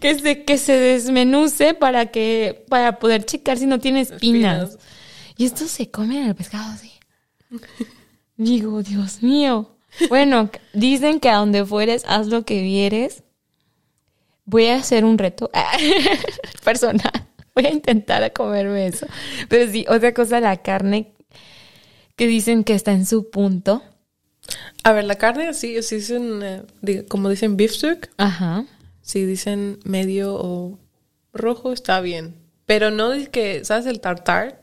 [0.00, 4.70] que se, que se desmenuce para que, para poder checar si no tiene espinas.
[4.70, 4.86] Espinas.
[5.36, 6.91] Y esto se come en el pescado así.
[8.36, 9.76] Digo, Dios mío.
[10.08, 13.22] Bueno, dicen que a donde fueres, haz lo que vieres.
[14.44, 15.50] Voy a hacer un reto
[16.64, 17.28] personal.
[17.54, 19.06] Voy a intentar comerme eso.
[19.48, 21.12] Pero sí, otra cosa, la carne
[22.16, 23.82] que dicen que está en su punto.
[24.82, 28.64] A ver, la carne, sí, sí dicen, eh, como dicen beef jerky, Ajá.
[29.02, 30.78] si dicen medio o
[31.32, 32.34] rojo, está bien.
[32.66, 34.61] Pero no es que, ¿sabes el tartar?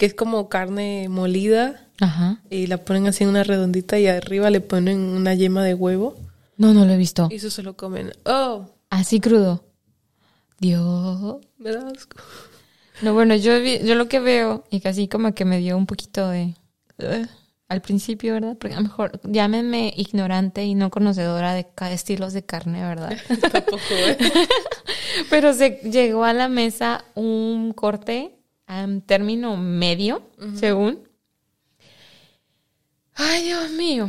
[0.00, 2.40] Que es como carne molida Ajá.
[2.48, 6.16] y la ponen así en una redondita y arriba le ponen una yema de huevo
[6.56, 7.28] No, no lo he visto.
[7.30, 8.10] y eso se lo comen.
[8.24, 9.62] Oh, Así crudo.
[10.58, 11.36] Dios.
[11.58, 12.16] me da asco.
[13.02, 15.86] No, bueno, yo, vi- yo lo que veo, y casi como que me dio un
[15.86, 16.54] poquito de...
[16.98, 17.28] "Ugh",
[17.68, 18.56] al principio, ¿verdad?
[18.58, 23.16] Porque a lo mejor llámenme ignorante y no conocedora de estilos de carne, ¿verdad?
[23.52, 24.16] Tampoco, ¿eh?
[25.30, 28.39] Pero se llegó a la mesa un corte
[28.70, 30.22] un término medio,
[30.54, 31.08] según.
[33.14, 34.08] Ay, Dios mío.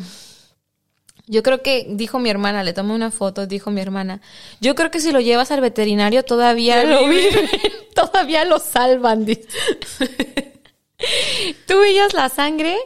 [1.28, 4.22] Yo creo que, dijo mi hermana, le tomé una foto, dijo mi hermana,
[4.60, 7.30] yo creo que si lo llevas al veterinario todavía lo vive.
[7.30, 7.50] viven,
[7.96, 9.26] todavía lo salvan.
[11.68, 12.78] Tú veías la sangre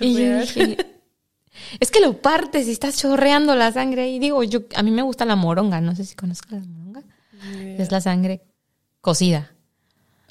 [0.00, 0.40] y yo Chorrear.
[0.42, 0.86] dije,
[1.80, 4.08] es que lo partes y estás chorreando la sangre.
[4.08, 7.02] Y digo, yo, a mí me gusta la moronga, no sé si conozcas la moronga.
[7.78, 8.42] Es la sangre
[9.00, 9.52] cocida.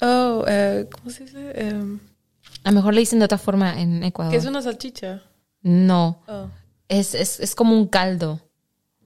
[0.00, 1.52] Oh, eh, ¿cómo se dice?
[1.54, 1.98] Em,
[2.64, 4.30] A lo mejor le dicen de otra forma en Ecuador.
[4.32, 5.22] que es una salchicha.
[5.62, 6.48] No, Oh,
[6.88, 8.40] es, es, es como un caldo.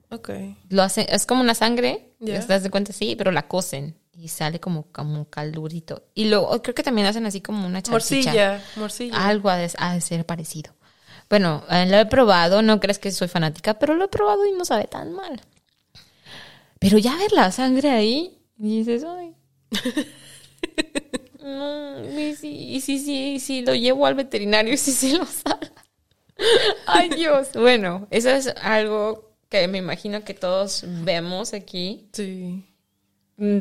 [0.09, 0.29] ok.
[0.69, 2.39] Lo hace, es como una sangre, Ya.
[2.39, 2.93] ¿te das de cuenta?
[2.93, 6.03] Sí, pero la cocen y sale como, como un caldurito.
[6.13, 7.91] Y luego creo que también hacen así como una salchicha.
[7.91, 9.27] Morcilla, morcilla.
[9.27, 10.73] Algo ha de, ha de ser parecido.
[11.29, 14.51] Bueno, eh, lo he probado, no crees que soy fanática, pero lo he probado y
[14.51, 15.39] no sabe tan mal.
[16.77, 19.33] Pero ya ver la sangre ahí, y dices, ay.
[21.43, 22.35] No, y
[22.75, 25.71] y si, si, si lo llevo al veterinario, y si sí lo sale.
[26.87, 27.49] Ay, Dios.
[27.53, 32.63] Bueno, eso es algo que me imagino que todos vemos aquí Sí.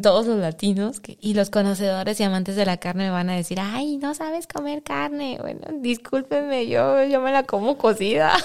[0.02, 3.36] todos los latinos que- y los conocedores y amantes de la carne me van a
[3.36, 5.38] decir, ay, no sabes comer carne.
[5.40, 8.34] Bueno, discúlpenme, yo, yo me la como cocida.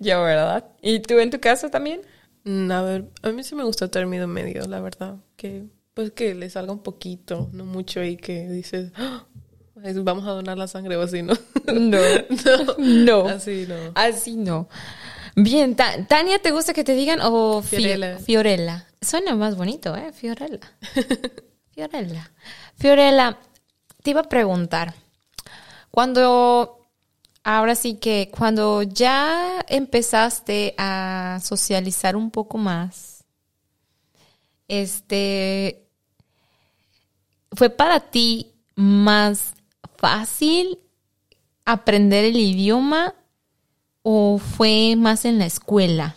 [0.00, 0.64] yo, ¿verdad?
[0.82, 2.02] ¿Y tú en tu caso también?
[2.44, 5.16] Mm, A ver, a mí sí me gusta término medio, la verdad.
[5.36, 5.64] Que,
[5.94, 9.26] pues que le salga un poquito, no mucho ahí que dices, "Ah,
[10.02, 11.34] vamos a donar la sangre o así, ¿no?
[11.72, 11.98] No.
[12.78, 13.22] no.
[13.24, 13.28] No.
[13.28, 13.74] Así no.
[13.94, 14.68] Así no.
[15.36, 18.18] Bien, Ta- Tania, ¿te gusta que te digan o Fi- Fiorella.
[18.18, 18.86] Fiorella?
[19.00, 20.12] Suena más bonito, ¿eh?
[20.12, 20.60] Fiorella.
[21.70, 22.30] Fiorella.
[22.76, 23.38] Fiorella,
[24.02, 24.94] te iba a preguntar,
[25.90, 26.83] cuando,
[27.44, 33.24] ahora sí que, cuando ya empezaste a socializar un poco más,
[34.68, 35.86] este,
[37.52, 39.54] ¿fue para ti más
[39.98, 40.78] fácil
[41.64, 43.14] aprender el idioma
[44.02, 46.16] o fue más en la escuela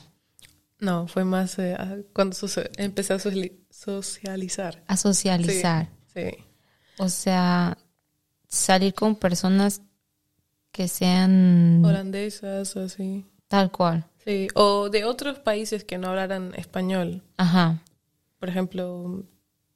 [0.80, 1.78] No, fue más eh,
[2.14, 2.36] cuando
[2.78, 4.84] empecé a sociali- socializar.
[4.88, 5.90] a socializar?
[6.14, 6.32] Sí.
[6.98, 7.78] O sea,
[8.48, 9.82] salir con personas
[10.72, 13.26] que sean Holandesas o así.
[13.48, 14.06] tal cual.
[14.24, 14.48] Sí.
[14.56, 17.24] O de otros países que no hablaran español.
[17.38, 17.82] Ajá.
[18.40, 19.24] Por ejemplo,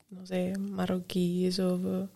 [0.10, 2.10] no sé, marroquíes o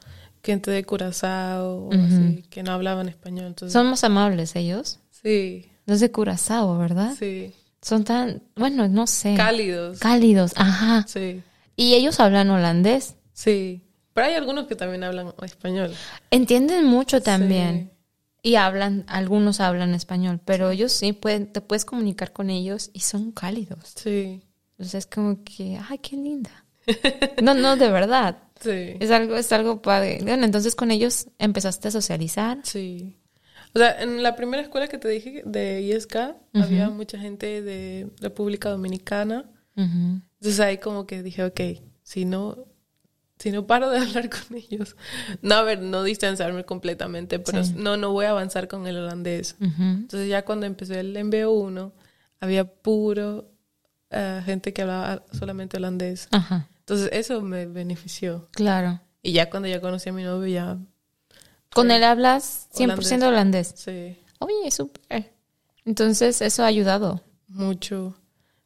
[0.43, 3.47] gente de Curazao o así, que no hablaban español.
[3.47, 4.99] Entonces, Son más amables ellos.
[5.09, 7.13] sí, Los de Curazao, ¿verdad?
[7.17, 7.53] sí.
[7.81, 9.35] Son tan, bueno, no sé.
[9.35, 9.99] Cálidos.
[9.99, 11.05] Cálidos, ajá.
[11.07, 11.41] Sí,
[11.75, 13.15] Y ellos hablan holandés.
[13.33, 13.81] sí.
[14.13, 15.91] Pero hay algunos que también hablan español.
[16.31, 17.89] Entienden mucho también.
[17.91, 17.94] Sí.
[18.45, 22.99] Y hablan, algunos hablan español, pero ellos sí pueden, te puedes comunicar con ellos y
[22.99, 23.93] son cálidos.
[23.95, 24.43] Sí,
[24.73, 26.63] Entonces es como que, ay, qué linda.
[27.41, 28.37] No, no, de verdad.
[28.61, 28.97] sí.
[28.99, 30.19] Es algo, es algo padre.
[30.21, 32.59] Bueno, entonces con ellos empezaste a socializar.
[32.61, 33.17] Sí.
[33.73, 36.15] O sea, en la primera escuela que te dije de ISK
[36.53, 39.49] había mucha gente de República Dominicana.
[39.75, 41.61] Entonces ahí como que dije, ok,
[42.03, 42.67] si no,
[43.37, 44.95] si no paro de hablar con ellos,
[45.41, 47.73] no, a ver, no distanciarme completamente, pero Sí.
[47.75, 49.55] no, no voy a avanzar con el holandés.
[49.59, 51.91] Entonces ya cuando empecé el MBO1,
[52.39, 53.49] había puro
[54.11, 56.27] eh, gente que hablaba solamente holandés.
[56.31, 58.47] Ajá, Entonces eso me benefició.
[58.51, 59.01] claro.
[59.21, 60.77] Y ya cuando ya conocí a mi novio, ya,
[61.73, 63.73] Con él hablas 100% holandés.
[63.75, 65.33] sí, Oye, súper.
[65.83, 67.21] Entonces, eso ha ayudado.
[67.47, 68.15] mucho.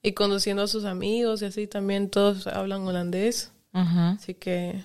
[0.03, 3.51] Y conociendo a sus amigos y así también, todos hablan holandés.
[3.73, 4.11] Ajá.
[4.11, 4.83] Así que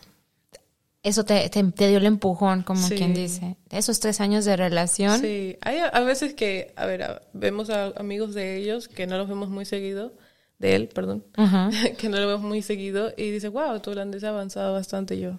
[1.02, 2.94] Eso te, te, te dio el empujón, como Sí.
[2.94, 3.56] quien dice.
[3.70, 5.20] Esos tres años de relación.
[5.20, 9.06] Sí, hay a, a veces que, a ver, a- vemos a amigos de ellos que
[9.06, 10.12] no los vemos muy seguido,
[10.58, 11.68] de él, perdón, Ajá.
[11.98, 15.14] que no lo vemos muy seguido y dice, wow, tu holandés ha avanzado bastante.
[15.16, 15.38] Y yo,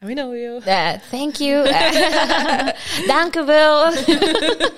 [0.00, 0.58] a mi novio.
[0.58, 0.62] Uh,
[1.10, 1.62] thank you.
[3.08, 3.92] Danke Bill.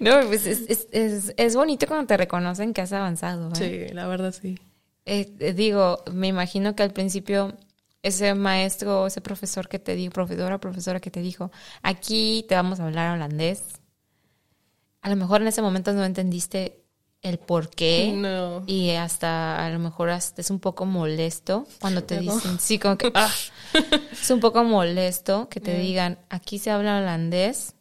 [0.00, 3.50] no, pues es, es, es, es bonito cuando te reconocen que has avanzado.
[3.60, 3.86] ¿eh?
[3.88, 4.58] Sí, la verdad sí.
[5.12, 7.56] Eh, eh, digo, me imagino que al principio
[8.00, 11.50] ese maestro, ese profesor que te dijo, profesora, profesora que te dijo,
[11.82, 13.64] aquí te vamos a hablar holandés.
[15.00, 16.84] A lo mejor en ese momento no entendiste
[17.22, 18.12] el por qué.
[18.14, 18.62] No.
[18.68, 22.96] Y hasta a lo mejor hasta es un poco molesto cuando te dicen, sí, como
[22.96, 23.34] que ah,
[24.12, 27.74] es un poco molesto que te digan, aquí se habla holandés,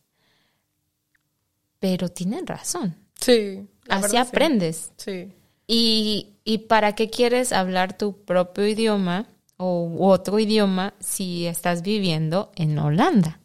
[1.78, 2.98] pero tienen razón.
[3.22, 3.68] Sí.
[3.88, 4.18] Así verdad sí.
[4.18, 4.92] aprendes.
[4.98, 5.32] Sí.
[5.72, 9.28] ¿Y, ¿Y para qué quieres hablar tu propio idioma
[9.58, 13.40] o u otro idioma si estás viviendo en Holanda?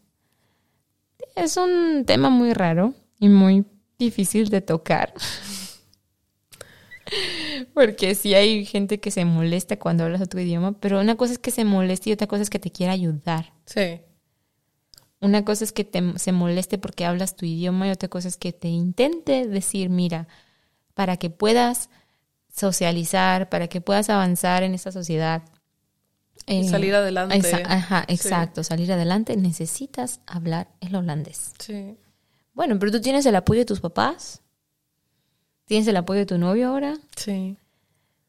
[1.37, 3.67] Es un tema muy raro y muy
[3.99, 5.13] difícil de tocar.
[7.75, 11.39] Porque sí hay gente que se molesta cuando hablas otro idioma, pero una cosa es
[11.39, 13.53] que se moleste y otra cosa es que te quiera ayudar.
[13.67, 14.01] Sí.
[15.21, 18.39] Una cosa es que te, se moleste porque hablas tu idioma y otra cosa es
[18.39, 20.27] que te intente decir, mira,
[20.95, 21.91] para que puedas
[22.55, 25.43] socializar, para que puedas avanzar en esta sociedad.
[26.47, 27.37] Y eh, salir adelante.
[27.39, 28.15] exa- ajá, Sí.
[28.15, 31.53] exacto, salir adelante necesitas hablar el holandés.
[31.59, 31.97] Sí.
[32.53, 34.41] Bueno, pero tú tienes el apoyo de tus papás,
[35.65, 37.57] tienes el apoyo de tu novio ahora, Sí.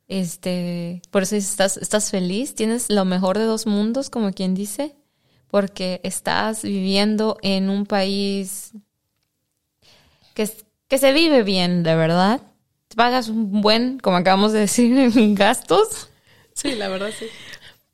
[0.07, 4.95] este, por eso estás, estás feliz, tienes lo mejor de dos mundos, como quien dice,
[5.51, 8.71] porque estás viviendo en un país
[10.33, 10.49] que,
[10.87, 12.41] que se vive bien, de verdad.
[12.95, 16.09] Pagas un buen, como acabamos de decir, en gastos,
[16.53, 17.25] Sí, la verdad sí.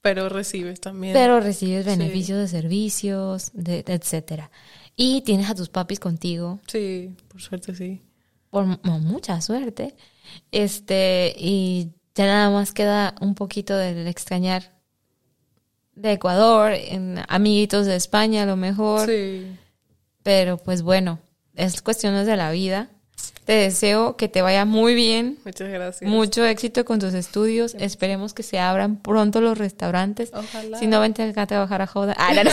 [0.01, 1.13] Pero recibes también.
[1.13, 1.89] pero recibes Sí.
[1.91, 4.51] beneficios de servicios, de, de etcétera.
[4.95, 8.01] Y tienes a tus papis contigo, Sí, por suerte sí.
[8.49, 9.95] por mu- mucha suerte.
[10.51, 14.71] Este, y ya nada más queda un poquito del extrañar
[15.95, 19.47] de Ecuador, en amiguitos de España a lo mejor, Sí.
[20.23, 21.19] pero pues bueno,
[21.55, 22.89] es cuestiones de la vida.
[23.51, 26.09] Te deseo que te vaya muy bien, Muchas gracias.
[26.09, 27.75] mucho éxito con tus estudios.
[27.77, 30.31] Esperemos que se abran pronto los restaurantes.
[30.33, 30.79] Ojalá.
[30.79, 32.15] Si no, vente acá a trabajar a Joda.
[32.17, 32.49] Ah, no, no.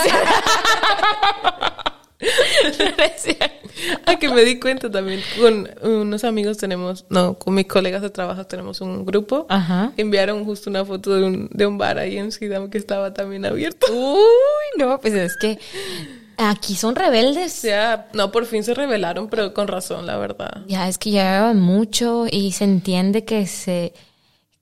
[4.07, 5.21] Ah, que me di cuenta también.
[5.41, 9.47] Con unos amigos tenemos, no, con mis colegas de trabajo tenemos un grupo.
[9.49, 9.93] Ajá.
[9.97, 13.47] Enviaron justo una foto de un, de un bar ahí en Sidam que estaba también
[13.47, 13.87] abierto.
[13.93, 15.61] Uy, no, pues es que
[16.39, 17.63] aquí son rebeldes.
[17.63, 20.63] Ya, no, por fin se revelaron, pero con razón, la verdad.
[20.67, 23.93] Ya es que ya mucho y se entiende que se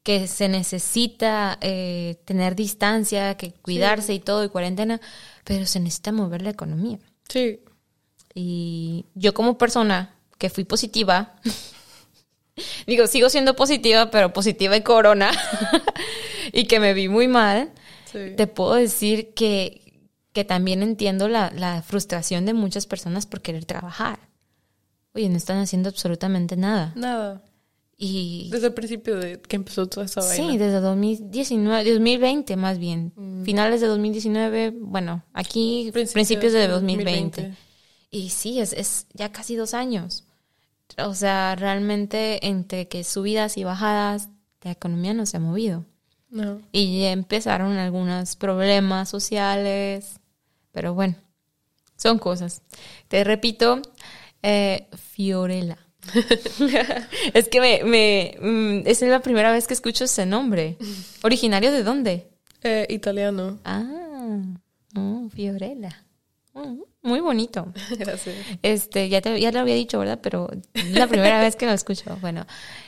[0.03, 5.01] que se necesita eh, tener distancia, que cuidarse y todo y cuarentena,
[5.43, 7.01] pero se necesita mover la economía.
[7.29, 7.59] Sí.
[8.33, 11.35] Y yo como persona que fui positiva,
[12.87, 15.33] digo, sigo siendo positiva, pero positiva de corona,
[16.53, 17.71] y que me vi muy mal,
[18.13, 18.35] Sí.
[18.37, 19.86] te puedo decir que,
[20.37, 24.19] que también entiendo la, la frustración de muchas personas por querer trabajar.
[25.15, 26.93] Oye, no están haciendo absolutamente nada.
[26.95, 27.43] Nada.
[27.97, 30.67] Y Desde el principio de que empezó toda esa sí, vaina.
[30.67, 33.15] desde 2019, 2020 más bien.
[33.47, 37.41] Finales de 2019, bueno, aquí Principios principios, de de 2020.
[37.41, 37.59] 2020.
[38.11, 40.25] Y sí, es, es ya casi dos años.
[40.99, 44.29] O sea, realmente entre que subidas y bajadas,
[44.61, 45.87] la economía no se ha movido.
[46.29, 46.61] No.
[46.73, 50.21] Y ya empezaron algunos problemas sociales,
[50.77, 51.15] pero bueno,
[51.97, 52.61] son cosas.
[53.09, 53.81] Te repito,
[54.43, 55.79] eh, Fiorella.
[57.33, 60.77] es que me, me mm, es la primera vez que escucho ese nombre.
[61.23, 62.29] ¿Originario de dónde?
[62.63, 63.59] Eh, italiano.
[63.65, 64.43] Ah,
[64.95, 66.05] oh, Fiorella.
[66.53, 67.67] Mm, Muy bonito.
[67.99, 68.35] Gracias.
[68.63, 70.19] Este, ya te, ya lo había dicho, ¿verdad?
[70.23, 72.19] Pero es la primera vez que lo escucho.
[72.21, 72.47] Bueno,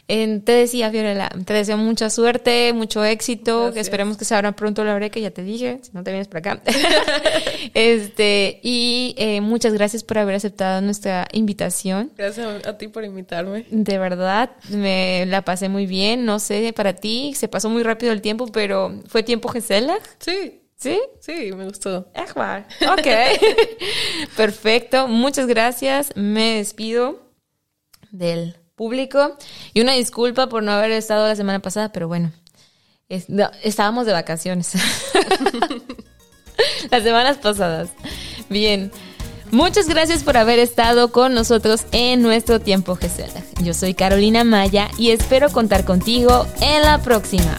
[0.09, 3.57] en- te decía, Fiorella, te deseo mucha suerte, mucho éxito.
[3.59, 3.75] Gracias.
[3.75, 6.29] Que esperemos que se abra pronto la breca, ya te dije, si no te vienes
[6.29, 6.63] para acá.
[7.75, 12.13] este, y eh, muchas gracias por haber aceptado nuestra invitación.
[12.17, 13.67] Gracias a ti por invitarme.
[13.71, 16.25] De verdad, me la pasé muy bien.
[16.25, 20.61] No sé, para ti, se pasó muy rápido el tiempo, pero fue tiempo Gesela, Sí,
[20.79, 21.01] ¿sí?
[21.21, 22.11] sí, me gustó.
[22.91, 23.07] Ok.
[24.37, 25.09] Perfecto.
[25.09, 26.13] Muchas gracias.
[26.17, 27.21] Me despido
[28.11, 29.37] del público.
[29.75, 32.33] Y una disculpa por no haber estado la semana pasada, pero bueno,
[33.09, 34.73] es- no, estábamos de vacaciones.
[36.91, 37.91] Las semanas pasadas.
[38.49, 38.91] Bien.
[39.51, 43.43] Muchas gracias por haber estado con nosotros en nuestro tiempo Gesela.
[43.63, 47.59] Yo soy Carolina Maya y espero contar contigo en la próxima.